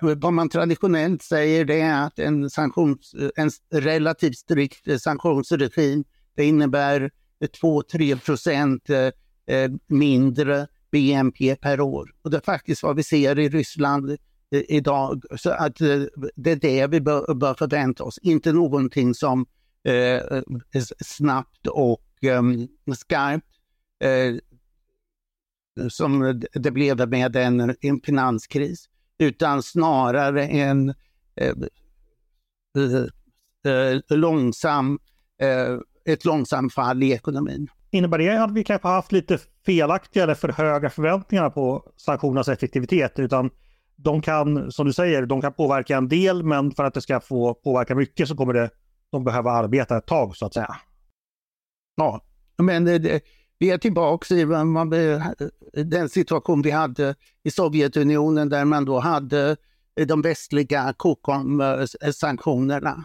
Vad 0.00 0.32
man 0.32 0.48
traditionellt 0.48 1.22
säger 1.22 1.64
det 1.64 1.80
är 1.80 2.06
att 2.06 2.18
en, 2.18 2.50
sanktions, 2.50 3.14
en 3.36 3.50
relativt 3.72 4.36
strikt 4.36 5.02
sanktionsregim 5.02 6.04
det 6.36 6.44
innebär 6.44 7.10
2-3 7.46 8.18
procent 8.18 8.90
eh, 8.90 9.10
eh, 9.46 9.70
mindre 9.86 10.66
BNP 10.90 11.56
per 11.56 11.80
år. 11.80 12.14
Och 12.22 12.30
det 12.30 12.36
är 12.36 12.40
faktiskt 12.40 12.82
vad 12.82 12.96
vi 12.96 13.02
ser 13.02 13.38
i 13.38 13.48
Ryssland 13.48 14.10
eh, 14.10 14.16
idag. 14.68 15.22
Så 15.36 15.50
att 15.50 15.76
det 16.36 16.50
är 16.50 16.56
det 16.56 16.86
vi 16.86 17.00
bör, 17.00 17.34
bör 17.34 17.54
förvänta 17.54 18.04
oss, 18.04 18.18
inte 18.18 18.52
någonting 18.52 19.14
som 19.14 19.46
eh, 19.84 20.42
snabbt 21.04 21.66
och 21.66 22.04
ehm, 22.22 22.68
skarpt 22.96 23.46
eh, 24.04 24.34
som 25.88 26.42
det 26.52 26.70
blev 26.70 27.08
med 27.08 27.36
en, 27.36 27.76
en 27.80 28.00
finanskris, 28.00 28.88
utan 29.18 29.62
snarare 29.62 30.46
en 30.46 30.94
eh, 31.36 31.54
eh, 33.66 34.00
långsam 34.08 34.98
ett 36.04 36.24
långsamt 36.24 36.74
fall 36.74 37.02
i 37.02 37.12
ekonomin. 37.12 37.68
Innebär 37.90 38.18
det 38.18 38.42
att 38.42 38.52
vi 38.52 38.64
kanske 38.64 38.88
haft 38.88 39.12
lite 39.12 39.38
felaktiga 39.66 40.22
eller 40.22 40.34
för 40.34 40.48
höga 40.48 40.90
förväntningar 40.90 41.50
på 41.50 41.92
sanktionernas 41.96 42.48
effektivitet? 42.48 43.18
Utan 43.18 43.50
de 43.96 44.22
kan, 44.22 44.72
som 44.72 44.86
du 44.86 44.92
säger, 44.92 45.26
de 45.26 45.40
kan 45.40 45.52
påverka 45.52 45.96
en 45.96 46.08
del 46.08 46.42
men 46.42 46.70
för 46.70 46.84
att 46.84 46.94
det 46.94 47.00
ska 47.00 47.20
få 47.20 47.54
påverka 47.54 47.94
mycket 47.94 48.28
så 48.28 48.36
kommer 48.36 48.52
det, 48.52 48.70
de 49.10 49.24
behöva 49.24 49.50
arbeta 49.50 49.98
ett 49.98 50.06
tag 50.06 50.36
så 50.36 50.46
att 50.46 50.54
säga. 50.54 50.76
Ja, 51.96 52.20
men 52.58 52.84
det, 52.84 53.20
vi 53.58 53.70
är 53.70 53.78
tillbaka 53.78 54.34
i 54.34 54.46
man, 54.46 54.90
den 55.72 56.08
situation 56.08 56.62
vi 56.62 56.70
hade 56.70 57.14
i 57.42 57.50
Sovjetunionen 57.50 58.48
där 58.48 58.64
man 58.64 58.84
då 58.84 58.98
hade 58.98 59.56
de 60.06 60.22
västliga 60.22 60.94
COCOM-sanktionerna 60.96 63.04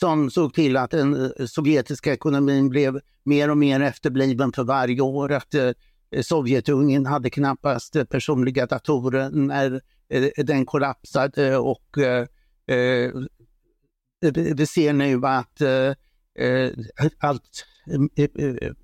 som 0.00 0.30
såg 0.30 0.54
till 0.54 0.76
att 0.76 0.90
den 0.90 1.24
eh, 1.24 1.46
sovjetiska 1.46 2.12
ekonomin 2.12 2.68
blev 2.68 3.00
mer 3.22 3.50
och 3.50 3.58
mer 3.58 3.80
efterbliven 3.80 4.52
för 4.52 4.64
varje 4.64 5.00
år. 5.00 5.32
Att 5.32 5.54
eh, 5.54 5.72
Sovjetungen 6.22 7.06
hade 7.06 7.30
knappast 7.30 7.96
eh, 7.96 8.04
personliga 8.04 8.66
datorer 8.66 9.30
när 9.30 9.80
den 10.42 10.66
kollapsade 10.66 11.56
och 11.56 11.98
vi 14.56 14.66
ser 14.66 14.92
nu 14.92 15.26
att 15.26 15.62
allt 17.18 17.66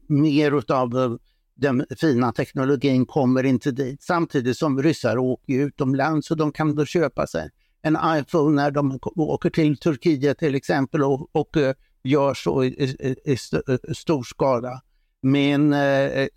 mer 0.09 0.73
av 0.73 1.19
den 1.55 1.87
fina 2.01 2.33
teknologin 2.33 3.07
kommer 3.07 3.45
inte 3.45 3.71
dit. 3.71 4.03
Samtidigt 4.03 4.57
som 4.57 4.83
ryssar 4.83 5.19
åker 5.19 5.55
utomlands 5.55 6.31
och 6.31 6.37
de 6.37 6.53
kan 6.53 6.75
då 6.75 6.85
köpa 6.85 7.27
sig 7.27 7.51
en 7.87 7.99
iPhone 8.05 8.63
när 8.63 8.71
de 8.71 8.99
åker 9.17 9.51
till 9.51 9.77
Turkiet 9.77 10.39
till 10.39 10.55
exempel 10.55 11.03
och, 11.03 11.29
och 11.33 11.57
eh, 11.57 11.75
gör 12.03 12.35
så 12.35 12.65
i, 12.65 12.67
i, 12.69 13.17
i 13.25 13.37
eh, 13.69 13.93
stor 13.95 14.23
skala. 14.23 14.81
Men 15.23 15.73
eh, 15.73 16.29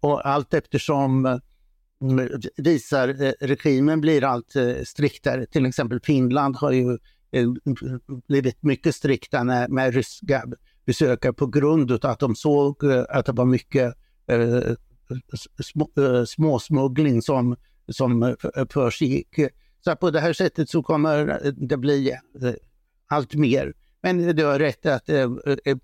och 0.00 0.26
allt 0.26 0.54
eftersom 0.54 1.40
visar 2.56 3.08
regimen 3.46 4.00
blir 4.00 4.24
allt 4.24 4.54
striktare. 4.84 5.46
Till 5.46 5.66
exempel 5.66 6.00
Finland 6.00 6.56
har 6.56 6.72
ju 6.72 6.98
blivit 8.28 8.62
mycket 8.62 8.94
strikta 8.94 9.44
med, 9.44 9.70
med 9.70 9.94
ryska 9.94 10.44
besökare 10.86 11.32
på 11.32 11.46
grund 11.46 11.92
av 11.92 12.10
att 12.10 12.18
de 12.20 12.34
såg 12.34 12.84
att 13.08 13.26
det 13.26 13.32
var 13.32 13.44
mycket 13.44 13.94
småsmuggling 16.26 17.22
som, 17.22 17.56
som 17.88 18.36
försiggick. 18.70 19.38
Så 19.84 19.96
på 19.96 20.10
det 20.10 20.20
här 20.20 20.32
sättet 20.32 20.70
så 20.70 20.82
kommer 20.82 21.40
det 21.56 21.76
bli 21.76 22.10
eh, 22.10 22.52
allt 23.08 23.34
mer. 23.34 23.74
Men 24.02 24.36
du 24.36 24.44
har 24.44 24.58
rätt 24.58 24.86
att 24.86 25.08
eh, 25.08 25.30
eh, 25.64 25.76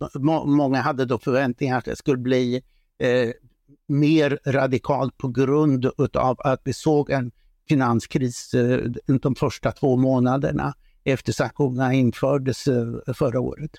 många 0.44 0.80
hade 0.80 1.04
då 1.04 1.18
förväntningar 1.18 1.78
att 1.78 1.84
det 1.84 1.96
skulle 1.96 2.18
bli 2.18 2.62
mer 3.88 4.38
radikalt 4.46 5.18
på 5.18 5.28
grund 5.28 5.86
av 6.14 6.36
att 6.38 6.60
vi 6.64 6.72
såg 6.72 7.10
en 7.10 7.30
finanskris 7.68 8.54
de 9.06 9.34
första 9.34 9.72
två 9.72 9.96
månaderna 9.96 10.74
efter 11.04 11.32
sanktionerna 11.32 11.94
infördes 11.94 12.64
förra 13.14 13.40
året. 13.40 13.70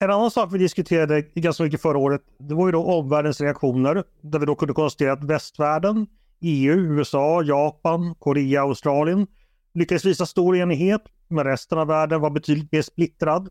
En 0.00 0.10
annan 0.10 0.30
sak 0.30 0.52
vi 0.52 0.58
diskuterade 0.58 1.22
ganska 1.22 1.62
mycket 1.62 1.82
förra 1.82 1.98
året, 1.98 2.22
det 2.38 2.54
var 2.54 2.66
ju 2.66 2.72
då 2.72 2.84
omvärldens 2.84 3.40
reaktioner. 3.40 4.04
Där 4.20 4.38
vi 4.38 4.46
då 4.46 4.54
kunde 4.54 4.74
konstatera 4.74 5.12
att 5.12 5.24
västvärlden, 5.24 6.06
EU, 6.40 6.76
USA, 6.76 7.42
Japan, 7.42 8.14
Korea, 8.14 8.62
Australien 8.62 9.26
lyckades 9.74 10.04
visa 10.04 10.26
stor 10.26 10.56
enighet, 10.56 11.02
men 11.28 11.44
resten 11.44 11.78
av 11.78 11.86
världen 11.86 12.20
var 12.20 12.30
betydligt 12.30 12.72
mer 12.72 12.82
splittrad. 12.82 13.48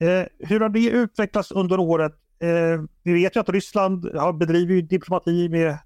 Eh, 0.00 0.26
hur 0.38 0.60
har 0.60 0.68
det 0.68 0.90
utvecklats 0.90 1.52
under 1.52 1.80
året? 1.80 2.12
Eh, 2.40 2.82
vi 3.02 3.12
vet 3.12 3.36
ju 3.36 3.40
att 3.40 3.48
Ryssland 3.48 4.04
har 4.14 4.32
bedrivit 4.32 4.90
diplomati 4.90 5.48
med 5.48 5.78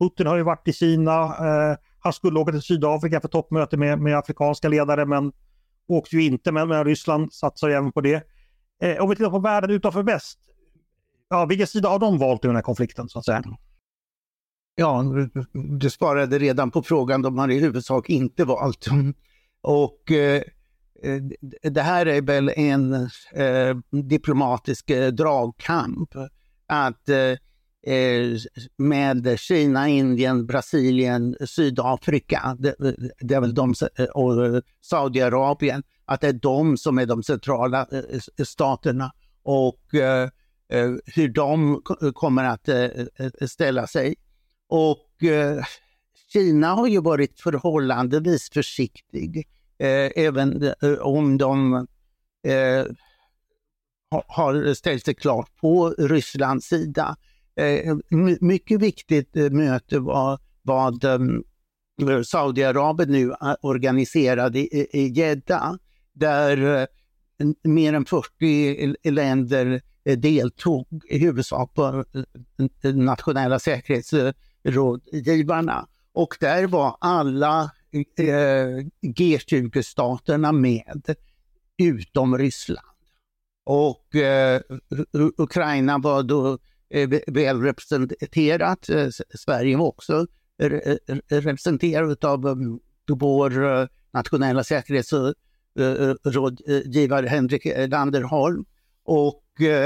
Putin 0.00 0.26
har 0.26 0.36
ju 0.36 0.42
varit 0.42 0.68
i 0.68 0.72
Kina. 0.72 1.24
Eh, 1.24 1.76
han 1.98 2.12
skulle 2.12 2.40
åka 2.40 2.52
till 2.52 2.62
Sydafrika 2.62 3.20
för 3.20 3.28
toppmöte 3.28 3.76
med, 3.76 3.98
med 3.98 4.18
afrikanska 4.18 4.68
ledare 4.68 5.06
men 5.06 5.32
åkte 5.88 6.16
ju 6.16 6.22
inte 6.22 6.52
Men, 6.52 6.68
Men 6.68 6.84
Ryssland 6.84 7.32
satsar 7.32 7.68
ju 7.68 7.74
även 7.74 7.92
på 7.92 8.00
det. 8.00 8.22
Eh, 8.82 9.02
om 9.02 9.08
vi 9.08 9.16
tittar 9.16 9.30
på 9.30 9.38
världen 9.38 9.70
utanför 9.70 10.02
väst, 10.02 10.38
ja, 11.28 11.44
vilken 11.44 11.66
sida 11.66 11.88
har 11.88 11.98
de 11.98 12.18
valt 12.18 12.44
i 12.44 12.46
den 12.46 12.56
här 12.56 12.62
konflikten 12.62 13.08
så 13.08 13.18
att 13.18 13.24
säga? 13.24 13.42
Ja, 14.76 15.04
du 15.78 15.90
svarade 15.90 16.38
redan 16.38 16.70
på 16.70 16.82
frågan, 16.82 17.22
de 17.22 17.38
har 17.38 17.50
i 17.50 17.58
huvudsak 17.58 18.10
inte 18.10 18.44
valt. 18.44 18.86
Och 19.62 20.12
eh, 20.12 20.42
det 21.62 21.80
här 21.80 22.06
är 22.06 22.22
väl 22.22 22.48
en 22.56 22.94
eh, 23.34 24.00
diplomatisk 24.02 24.90
eh, 24.90 25.12
dragkamp. 25.12 26.10
Att 26.66 27.08
eh, 27.08 27.94
eh, 27.94 28.38
med 28.76 29.40
Kina, 29.40 29.88
Indien, 29.88 30.46
Brasilien, 30.46 31.36
Sydafrika 31.46 32.56
det, 32.58 32.74
det 33.20 33.34
är 33.34 33.40
väl 33.40 33.54
de, 33.54 33.74
och 34.14 34.62
Saudiarabien, 34.80 35.82
att 36.04 36.20
det 36.20 36.28
är 36.28 36.32
de 36.32 36.76
som 36.76 36.98
är 36.98 37.06
de 37.06 37.22
centrala 37.22 37.86
eh, 37.92 38.44
staterna. 38.44 39.12
Och 39.42 39.94
eh, 39.94 40.28
hur 41.06 41.28
de 41.28 41.82
kommer 42.14 42.44
att 42.44 42.68
ställa 43.50 43.86
sig. 43.86 44.14
Och 44.68 45.24
eh, 45.24 45.64
Kina 46.32 46.68
har 46.74 46.86
ju 46.86 47.00
varit 47.00 47.40
förhållandevis 47.40 48.50
försiktig, 48.50 49.48
eh, 49.78 50.10
även 50.16 50.62
eh, 50.82 50.92
om 51.00 51.38
de 51.38 51.74
eh, 52.46 52.86
har 54.26 54.74
ställt 54.74 55.04
sig 55.04 55.14
klart 55.14 55.56
på 55.56 55.90
Rysslands 55.90 56.66
sida. 56.66 57.16
Eh, 57.56 57.96
mycket 58.40 58.80
viktigt 58.80 59.36
eh, 59.36 59.50
möte 59.50 59.98
var 59.98 60.38
vad 60.62 61.04
eh, 61.04 62.22
Saudiarabien 62.24 63.10
nu 63.10 63.34
organiserade 63.60 64.58
i 64.58 65.12
Jeddah, 65.16 65.74
där 66.12 66.80
eh, 66.80 66.86
mer 67.62 67.92
än 67.92 68.04
40 68.04 69.10
länder 69.10 69.82
eh, 70.04 70.18
deltog, 70.18 70.86
i 71.08 71.18
huvudsak 71.18 71.74
på 71.74 72.04
nationella 72.82 73.58
säkerhets 73.58 74.14
rådgivarna. 74.64 75.86
Och 76.12 76.36
där 76.40 76.66
var 76.66 76.96
alla 77.00 77.70
eh, 78.16 78.84
G20-staterna 79.02 80.52
med, 80.52 81.14
utom 81.78 82.38
Ryssland. 82.38 82.86
Och 83.64 84.16
eh, 84.16 84.60
Ukraina 85.38 85.98
var 85.98 86.22
då 86.22 86.58
eh, 86.90 87.08
väl 87.26 87.60
representerat. 87.60 88.88
Eh, 88.88 89.08
Sverige 89.34 89.76
var 89.76 89.86
också 89.86 90.26
re 90.58 90.98
representerat 91.28 92.24
av 92.24 92.46
um, 92.46 92.80
eh, 93.10 93.16
vår 93.16 93.64
eh, 93.64 93.86
nationella 94.12 94.64
säkerhetsrådgivare 94.64 97.26
eh, 97.26 97.30
Henrik 97.30 97.66
Landerholm 97.88 98.64
och 99.04 99.40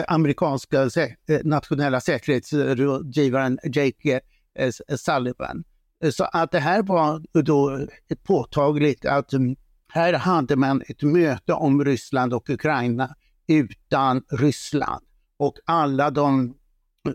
amerikanska 0.07 0.91
sä 0.91 1.17
nationella 1.45 2.01
säkerhetsrådgivaren 2.01 3.59
Jake 3.62 4.12
Eh, 4.12 4.21
Eh, 4.54 4.70
eh, 4.88 4.96
Sullivan. 4.96 5.64
Eh, 6.04 6.11
så 6.11 6.24
att 6.24 6.50
det 6.50 6.61
här 6.61 6.82
var 6.82 7.42
då 7.42 7.87
påtagligt 8.22 9.06
att 9.06 9.32
mm, 9.32 9.56
här 9.92 10.12
hade 10.12 10.56
man 10.56 10.82
ett 10.88 11.02
möte 11.02 11.52
om 11.52 11.84
Ryssland 11.84 12.34
och 12.34 12.50
Ukraina 12.50 13.14
utan 13.46 14.22
Ryssland. 14.30 15.04
Och 15.37 15.58
alla 15.64 16.11
de 16.11 16.54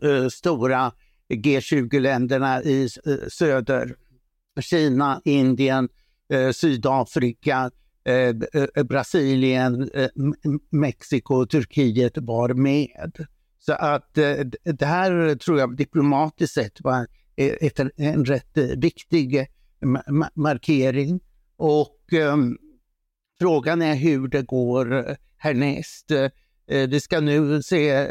uh, 0.03 0.27
stora 0.27 0.91
G20-länderna 1.29 2.63
i 2.63 2.89
uh, 3.07 3.27
söder, 3.27 3.95
Kina, 4.59 5.21
Indien, 5.25 5.89
uh, 6.33 6.51
Sydafrika, 6.51 7.71
Brasilien, 8.89 9.89
Mexiko, 10.69 11.35
och 11.35 11.49
Turkiet 11.49 12.17
var 12.17 12.53
med. 12.53 13.25
Så 13.59 13.73
att 13.73 14.13
det 14.13 14.85
här 14.85 15.35
tror 15.35 15.59
jag 15.59 15.77
diplomatiskt 15.77 16.53
sett 16.53 16.81
var 16.81 17.07
Eh, 17.35 17.53
efter 17.61 17.91
en 17.95 18.25
rätt 18.25 18.57
eh, 18.57 18.65
viktig 18.65 19.35
eh, 19.35 19.45
markering. 20.33 21.19
Och 21.57 22.13
um, 22.13 22.57
frågan 23.39 23.81
är 23.81 23.95
hur 23.95 24.27
det 24.27 24.41
går 24.41 25.15
härnäst. 25.37 26.11
Det 26.65 27.03
ska 27.03 27.19
nu 27.19 27.63
se 27.63 28.07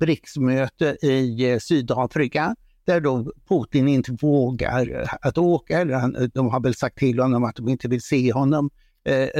BRICS-möte 0.00 0.96
i 1.06 1.58
Sydafrika 1.60 2.56
där 2.84 3.00
då 3.00 3.32
Putin 3.48 3.88
inte 3.88 4.16
vågar 4.20 5.08
att 5.20 5.38
åka. 5.38 5.80
Eller 5.80 6.28
de 6.34 6.48
har 6.48 6.60
väl 6.60 6.74
sagt 6.74 6.98
till 6.98 7.18
honom 7.18 7.44
att 7.44 7.56
de 7.56 7.68
inte 7.68 7.88
vill 7.88 8.00
se 8.00 8.32
honom 8.32 8.70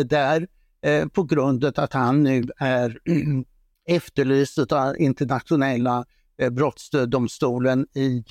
där 0.04 0.48
på 1.08 1.22
grund 1.22 1.64
av 1.64 1.72
att 1.76 1.92
han 1.92 2.22
nu 2.22 2.44
är 2.58 2.98
efterlyst 3.88 4.72
av 4.72 4.98
internationella 4.98 6.04
brottsdomstolen 6.50 7.86
i 7.94 8.24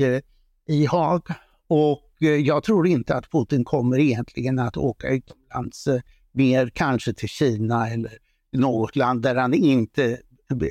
i 0.68 0.86
Haag. 0.86 1.22
Och 1.68 2.14
eh, 2.22 2.28
jag 2.30 2.64
tror 2.64 2.88
inte 2.88 3.16
att 3.16 3.32
Putin 3.32 3.66
kommer 3.66 4.00
egentligen 4.00 4.60
att 4.60 4.78
åka 4.78 5.10
utomlands 5.10 5.88
eh, 5.88 6.02
mer, 6.32 6.72
kanske 6.74 7.14
till 7.14 7.30
Kina 7.30 7.90
eller 7.90 8.18
något 8.52 8.96
land 8.96 9.22
där 9.22 9.36
han 9.36 9.54
inte 9.54 10.18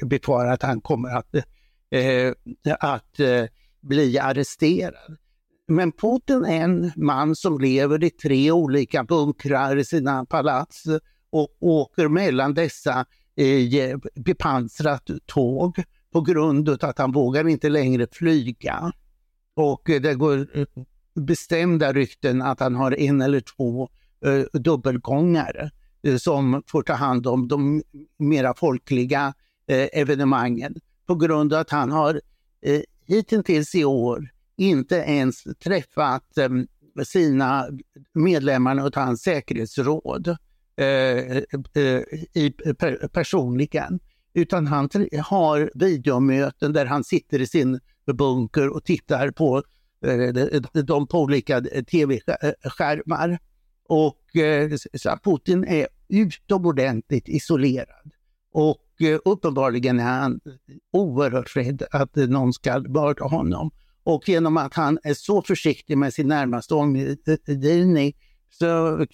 befarar 0.05 0.53
att 0.53 0.63
han 0.63 0.81
kommer 0.81 1.09
att, 1.09 1.35
eh, 1.35 2.01
eh, 2.01 2.35
att 2.81 3.21
eh, 3.21 3.45
bli 3.81 4.19
arresterad. 4.19 5.17
Men 5.69 5.93
Putin 5.93 6.45
är 6.45 6.61
en 6.61 6.93
man 6.97 7.37
som 7.37 7.61
lever 7.61 8.05
i 8.05 8.11
tre 8.11 8.53
olika 8.53 9.05
bunkrar 9.05 9.77
i 9.77 9.85
sina 9.85 10.25
palats 10.25 10.85
och 11.31 11.57
åker 11.61 12.09
mellan 12.09 12.55
dessa 12.55 13.07
i 13.37 13.95
bepansrat 14.15 15.11
tåg 15.27 15.83
på 16.13 16.21
grund 16.21 16.69
av 16.69 16.79
att 16.83 16.99
han 16.99 17.13
vågar 17.13 17.49
inte 17.49 17.69
längre 17.69 18.07
flyga. 18.13 18.93
Och 19.57 19.83
det 19.85 20.15
går 20.15 20.59
eh, 20.59 20.67
bestämda 21.15 21.93
rykten 21.93 22.43
att 22.43 22.61
han 22.61 22.75
har 22.75 23.01
en 23.01 23.21
eller 23.21 23.41
två 23.41 23.89
eh, 24.25 24.61
dubbelgångare 24.61 25.71
eh, 26.03 26.17
som 26.17 26.63
får 26.67 26.83
ta 26.83 26.93
hand 26.93 27.27
om 27.27 27.49
de 27.49 27.83
mera 28.19 28.55
folkliga 28.55 29.35
eh, 29.67 29.89
evenemangen 29.93 30.75
på 31.07 31.15
grund 31.15 31.53
av 31.53 31.61
att 31.61 31.71
han 31.71 31.93
har 31.93 32.21
eh, 32.63 32.81
hittills 33.07 33.75
i 33.75 33.85
år 33.85 34.29
inte 34.57 34.97
ens 34.97 35.43
träffat 35.65 36.39
eh, 36.39 36.49
sina 37.05 37.67
medlemmar 38.13 38.79
av 38.79 38.95
hans 38.95 39.23
säkerhetsråd 39.23 40.29
eh, 40.77 40.87
eh 40.87 42.03
i, 42.35 42.55
personligen. 43.13 44.01
Utan 44.35 44.67
han 44.67 44.89
har 45.25 45.71
videomöten 45.75 46.73
där 46.73 46.87
han 46.87 47.05
sitter 47.05 47.41
i 47.41 47.47
sin 47.47 47.81
bunker 48.13 48.69
och 48.69 48.85
tittar 48.85 49.31
på 49.31 49.63
eh, 50.07 50.33
de 50.73 50.83
dem 50.83 51.07
på 51.07 51.21
olika 51.21 51.59
eh, 51.59 51.85
tv-skärmar. 51.85 53.39
Och 53.89 54.37
eh, 54.37 54.71
så 54.95 55.19
Putin 55.25 55.65
är 55.65 55.89
utomordentligt 56.09 57.29
isolerad. 57.29 58.11
Och 58.53 58.83
uppenbarligen 59.25 60.01
är 60.01 60.05
han 60.21 60.41
oerhört 60.93 61.57
rädd 61.57 61.83
att 61.91 62.17
någon 62.17 62.53
ska 62.53 62.79
mörda 62.81 63.25
honom. 63.25 63.71
Och 64.03 64.29
genom 64.29 64.57
att 64.57 64.75
han 64.75 64.99
är 65.03 65.15
så 65.15 65.43
försiktig 65.43 65.99
med 65.99 66.15
sin 66.15 66.29
närmaste 66.29 66.75
omgivning 66.75 68.17
så 68.51 69.07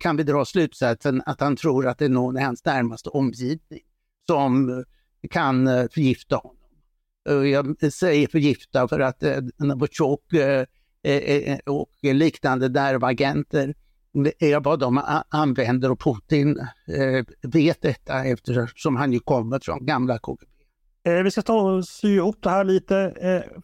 kan 0.00 0.16
vi 0.16 0.22
dra 0.22 0.44
slutsatsen 0.44 1.22
att 1.26 1.40
han 1.40 1.56
tror 1.56 1.86
att 1.86 1.98
det 1.98 2.04
är 2.04 2.08
någon 2.08 2.38
i 2.38 2.40
hans 2.40 2.64
närmaste 2.64 3.08
omgivning 3.08 3.80
som 4.26 4.84
kan 5.30 5.66
förgifta 5.66 6.36
honom. 6.36 6.57
Jag 7.28 7.92
säger 7.92 8.28
förgifta 8.28 8.88
för 8.88 9.00
att 9.00 9.22
eh, 9.22 9.36
Novichok 9.58 10.32
eh, 10.32 10.64
eh, 11.02 11.52
eh, 11.52 11.58
och 11.66 11.90
liknande 12.02 12.68
nervagenter 12.68 13.74
är 14.38 14.60
vad 14.60 14.78
de 14.78 15.00
använder 15.28 15.90
och 15.90 16.00
Putin 16.00 16.58
vet 17.42 17.82
detta 17.82 18.24
eftersom 18.24 18.96
han 18.96 19.12
ju 19.12 19.20
kommer 19.20 19.60
från 19.62 19.86
gamla 19.86 20.18
KGB. 20.18 20.52
Vi 21.24 21.30
ska 21.30 21.42
ta 21.42 21.60
och 21.60 21.84
sy 21.84 22.14
ihop 22.16 22.36
det 22.40 22.50
här 22.50 22.64
lite. 22.64 23.14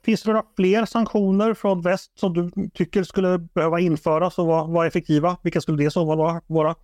Finns 0.02 0.22
det 0.22 0.32
några 0.32 0.46
fler 0.56 0.84
sanktioner 0.84 1.54
från 1.54 1.82
väst 1.82 2.18
som 2.18 2.32
du 2.32 2.70
tycker 2.74 3.02
skulle 3.02 3.38
behöva 3.38 3.80
införas 3.80 4.38
och 4.38 4.46
vara 4.46 4.86
effektiva? 4.86 5.36
Vilka 5.42 5.60
skulle 5.60 5.84
det 5.84 5.90
så 5.90 6.04
vara? 6.48 6.74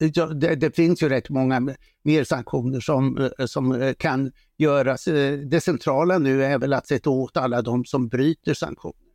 Det, 0.00 0.54
det, 0.54 0.76
finns 0.76 1.02
ju 1.02 1.08
rätt 1.08 1.30
många 1.30 1.74
mer 2.02 2.24
sanktioner 2.24 2.80
som, 2.80 3.18
eh, 3.38 3.46
som 3.46 3.72
eh, 3.72 3.94
kan 3.94 4.32
göras. 4.56 5.06
Eh, 5.06 5.38
det 5.38 5.60
centrala 5.60 6.18
nu 6.18 6.44
är 6.44 6.58
väl 6.58 6.72
att 6.72 6.86
sätta 6.86 7.10
åt 7.10 7.36
alla 7.36 7.62
de 7.62 7.84
som 7.84 8.08
bryter 8.08 8.54
sanktionerna. 8.54 9.06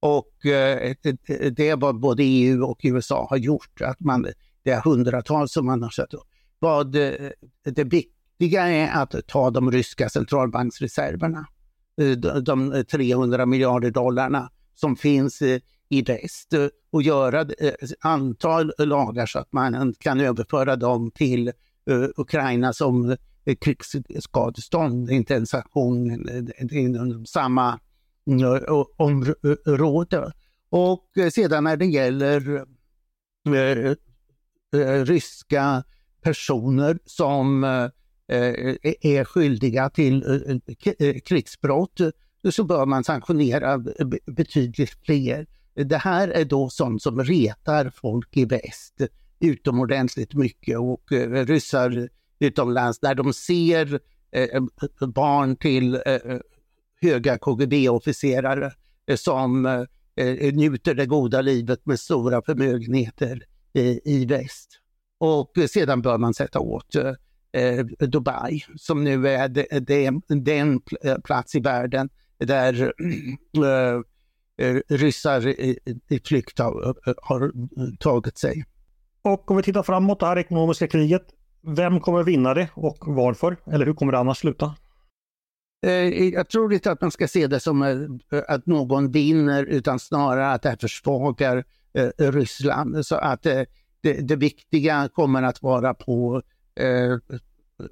Och 0.00 0.32
det 0.42 1.68
är 1.68 1.76
vad 1.76 2.00
både 2.00 2.22
EU 2.22 2.64
och 2.64 2.80
USA 2.82 3.26
har 3.30 3.36
gjort. 3.36 3.80
Att 3.80 4.00
man, 4.00 4.26
det 4.62 4.70
är 4.70 4.80
hundratals 4.80 5.52
som 5.52 5.66
man 5.66 5.82
har 5.82 5.90
satt 5.90 6.14
upp. 6.14 6.28
Vad, 6.58 6.92
det 6.92 7.84
viktiga 7.84 8.62
är 8.68 9.02
att 9.02 9.14
ta 9.26 9.50
de 9.50 9.70
ryska 9.70 10.08
centralbanksreserverna, 10.08 11.46
de 12.42 12.84
300 12.90 13.46
miljarder 13.46 13.90
dollarna 13.90 14.50
som 14.74 14.96
finns 14.96 15.42
i 15.92 16.02
väst 16.02 16.54
och 16.90 17.02
göra 17.02 17.40
eh, 17.40 17.46
ett 17.66 17.92
antal 18.00 18.72
lagar 18.78 19.26
så 19.26 19.38
att 19.38 19.52
man 19.52 19.94
kan 19.98 20.20
överföra 20.20 20.76
dem 20.76 21.10
till 21.10 21.48
eh, 21.48 22.08
Ukraina 22.16 22.72
som 22.72 23.10
eh, 23.44 23.56
krigsskadestånd, 23.60 25.06
det 25.06 25.14
är 25.14 25.16
inte 25.16 25.34
en 25.34 25.46
sanktion 25.46 26.26
inom 26.70 27.26
samma 27.26 27.80
område. 28.96 30.32
Och 30.70 31.10
sedan 31.32 31.64
när 31.64 31.76
det 31.76 31.86
gäller 31.86 32.66
ryska 35.04 35.84
personer 36.22 36.98
som 37.04 37.64
är 39.00 39.24
skyldiga 39.24 39.90
till 39.90 40.24
krigsbrott 41.24 42.00
så 42.50 42.64
bör 42.64 42.86
man 42.86 43.04
sanktionera 43.04 43.78
betydligt 44.26 44.90
fler. 45.04 45.46
Det 45.74 45.96
här 45.96 46.28
är 46.28 46.44
då 46.44 46.68
sånt 46.68 47.02
som 47.02 47.24
retar 47.24 47.90
folk 47.90 48.36
i 48.36 48.44
väst 48.44 48.94
utomordentligt 49.42 50.34
mycket 50.34 50.78
och 50.78 51.12
eh, 51.12 51.46
ryssar 51.46 52.08
utomlands 52.38 53.02
när 53.02 53.14
de 53.14 53.32
ser 53.32 54.00
eh, 54.30 54.42
eh, 54.42 55.08
barn 55.08 55.56
till 55.56 55.94
eh, 55.94 56.00
eh 56.06 56.38
höga 57.00 57.38
KGB-officerare 57.38 58.72
eh, 59.06 59.16
som 59.16 59.86
njuter 60.52 60.94
det 60.94 61.06
goda 61.06 61.40
livet 61.40 61.86
med 61.86 62.00
stora 62.00 62.42
förmögenheter 62.42 63.44
i 64.04 64.26
väst. 64.26 64.80
Och 65.18 65.52
sedan 65.70 66.02
bör 66.02 66.18
man 66.18 66.34
sätta 66.34 66.60
åt 66.60 66.96
Dubai 67.98 68.64
som 68.76 69.04
nu 69.04 69.28
är 69.28 69.48
den 70.44 70.80
plats 71.22 71.54
i 71.54 71.60
världen 71.60 72.08
där 72.38 72.92
ryssar 74.88 75.46
i 75.46 76.20
flykt 76.24 76.58
har, 76.58 76.94
har 77.22 77.52
tagit 77.96 78.38
sig. 78.38 78.64
Och 79.22 79.50
om 79.50 79.56
vi 79.56 79.62
tittar 79.62 79.82
framåt 79.82 80.20
det 80.20 80.26
här 80.26 80.38
ekonomiska 80.38 80.88
kriget, 80.88 81.22
vem 81.62 82.00
kommer 82.00 82.22
vinna 82.22 82.54
det 82.54 82.68
och 82.74 82.98
varför? 83.00 83.56
Eller 83.66 83.86
hur 83.86 83.94
kommer 83.94 84.12
det 84.12 84.18
annars 84.18 84.38
sluta? 84.38 84.74
Eh, 85.86 86.28
jag 86.28 86.48
tror 86.48 86.72
inte 86.72 86.90
att 86.90 87.00
man 87.00 87.10
ska 87.10 87.28
se 87.28 87.46
det 87.46 87.60
som 87.60 87.82
eh, 87.82 88.42
att 88.48 88.66
någon 88.66 89.12
vinner 89.12 89.64
utan 89.64 89.98
snarare 89.98 90.52
att 90.52 90.62
det 90.62 90.76
försvagar 90.80 91.64
eh, 91.94 92.32
Ryssland. 92.32 93.06
Så 93.06 93.16
att 93.16 93.42
det, 93.42 93.66
det 94.02 94.36
viktiga 94.36 95.08
kommer 95.12 95.42
att 95.42 95.62
vara 95.62 95.94
på 95.94 96.42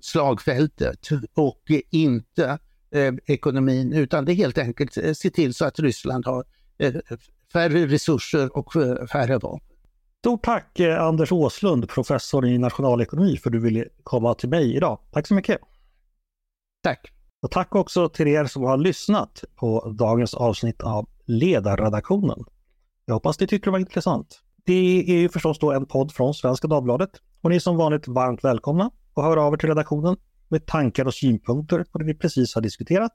slagfältet 0.01 1.09
och 1.35 1.63
inte 1.91 2.59
ekonomin 3.27 3.93
utan 3.93 4.25
det 4.25 4.33
är 4.33 4.35
helt 4.35 4.59
enkelt 4.59 4.93
se 5.15 5.31
till 5.31 5.55
så 5.55 5.65
att 5.65 5.79
Ryssland 5.79 6.27
har 6.27 6.45
färre 7.53 7.87
resurser 7.87 8.57
och 8.57 8.73
färre 9.13 9.39
vapen. 9.39 9.61
Stort 10.19 10.45
tack 10.45 10.81
eh, 10.81 11.03
Anders 11.03 11.33
Åslund, 11.33 11.89
professor 11.89 12.47
i 12.47 12.59
nationalekonomi, 12.59 13.37
för 13.37 13.51
att 13.51 13.53
du 13.53 13.61
ville 13.61 13.85
komma 14.03 14.35
till 14.35 14.49
mig 14.49 14.77
idag. 14.77 14.99
Tack 15.13 15.27
så 15.27 15.35
mycket! 15.35 15.59
Tack! 16.83 17.13
Och 17.43 17.51
tack 17.51 17.75
också 17.75 18.09
till 18.09 18.29
er 18.29 18.45
som 18.45 18.63
har 18.63 18.77
lyssnat 18.77 19.45
på 19.57 19.95
dagens 19.99 20.35
avsnitt 20.35 20.83
av 20.83 21.09
Ledarredaktionen. 21.27 22.45
Jag 23.05 23.15
hoppas 23.15 23.41
ni 23.41 23.47
tyckte 23.47 23.67
det 23.67 23.73
var 23.73 23.79
intressant. 23.79 24.41
Det 24.65 25.01
är 25.11 25.21
ju 25.21 25.29
förstås 25.29 25.59
då 25.59 25.73
en 25.73 25.87
podd 25.87 26.13
från 26.13 26.35
Svenska 26.35 26.69
Dagbladet 26.69 27.11
och 27.41 27.51
ni 27.51 27.57
är 27.57 27.61
som 27.61 27.77
vanligt 27.77 28.09
varmt 28.09 28.45
välkomna 28.45 28.91
att 29.15 29.25
höra 29.25 29.43
av 29.43 29.53
er 29.53 29.57
till 29.57 29.69
redaktionen 29.69 30.17
med 30.49 30.67
tankar 30.67 31.05
och 31.05 31.15
synpunkter 31.15 31.85
på 31.85 31.99
det 31.99 32.05
vi 32.05 32.15
precis 32.15 32.55
har 32.55 32.63
diskuterat. 32.63 33.13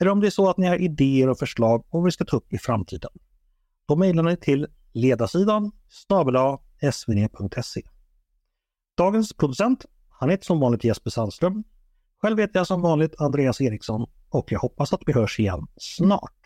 Eller 0.00 0.10
om 0.10 0.20
det 0.20 0.26
är 0.26 0.30
så 0.30 0.50
att 0.50 0.58
ni 0.58 0.66
har 0.66 0.76
idéer 0.76 1.28
och 1.28 1.38
förslag 1.38 1.80
om 1.80 2.00
vad 2.00 2.04
vi 2.04 2.10
ska 2.10 2.24
ta 2.24 2.36
upp 2.36 2.52
i 2.52 2.58
framtiden. 2.58 3.10
Då 3.88 3.96
mejlar 3.96 4.22
ni 4.22 4.36
till 4.36 4.66
ledarsidan 4.92 5.72
snabel 5.88 6.58
svd.se. 6.92 7.82
Dagens 8.96 9.32
producent, 9.32 9.86
han 10.08 10.30
heter 10.30 10.44
som 10.44 10.60
vanligt 10.60 10.84
Jesper 10.84 11.10
Sandström. 11.10 11.64
Själv 12.22 12.38
heter 12.38 12.60
jag 12.60 12.66
som 12.66 12.82
vanligt 12.82 13.20
Andreas 13.20 13.60
Eriksson 13.60 14.10
och 14.28 14.52
jag 14.52 14.60
hoppas 14.60 14.92
att 14.92 15.02
vi 15.06 15.12
hörs 15.12 15.40
igen 15.40 15.66
snart. 15.76 16.39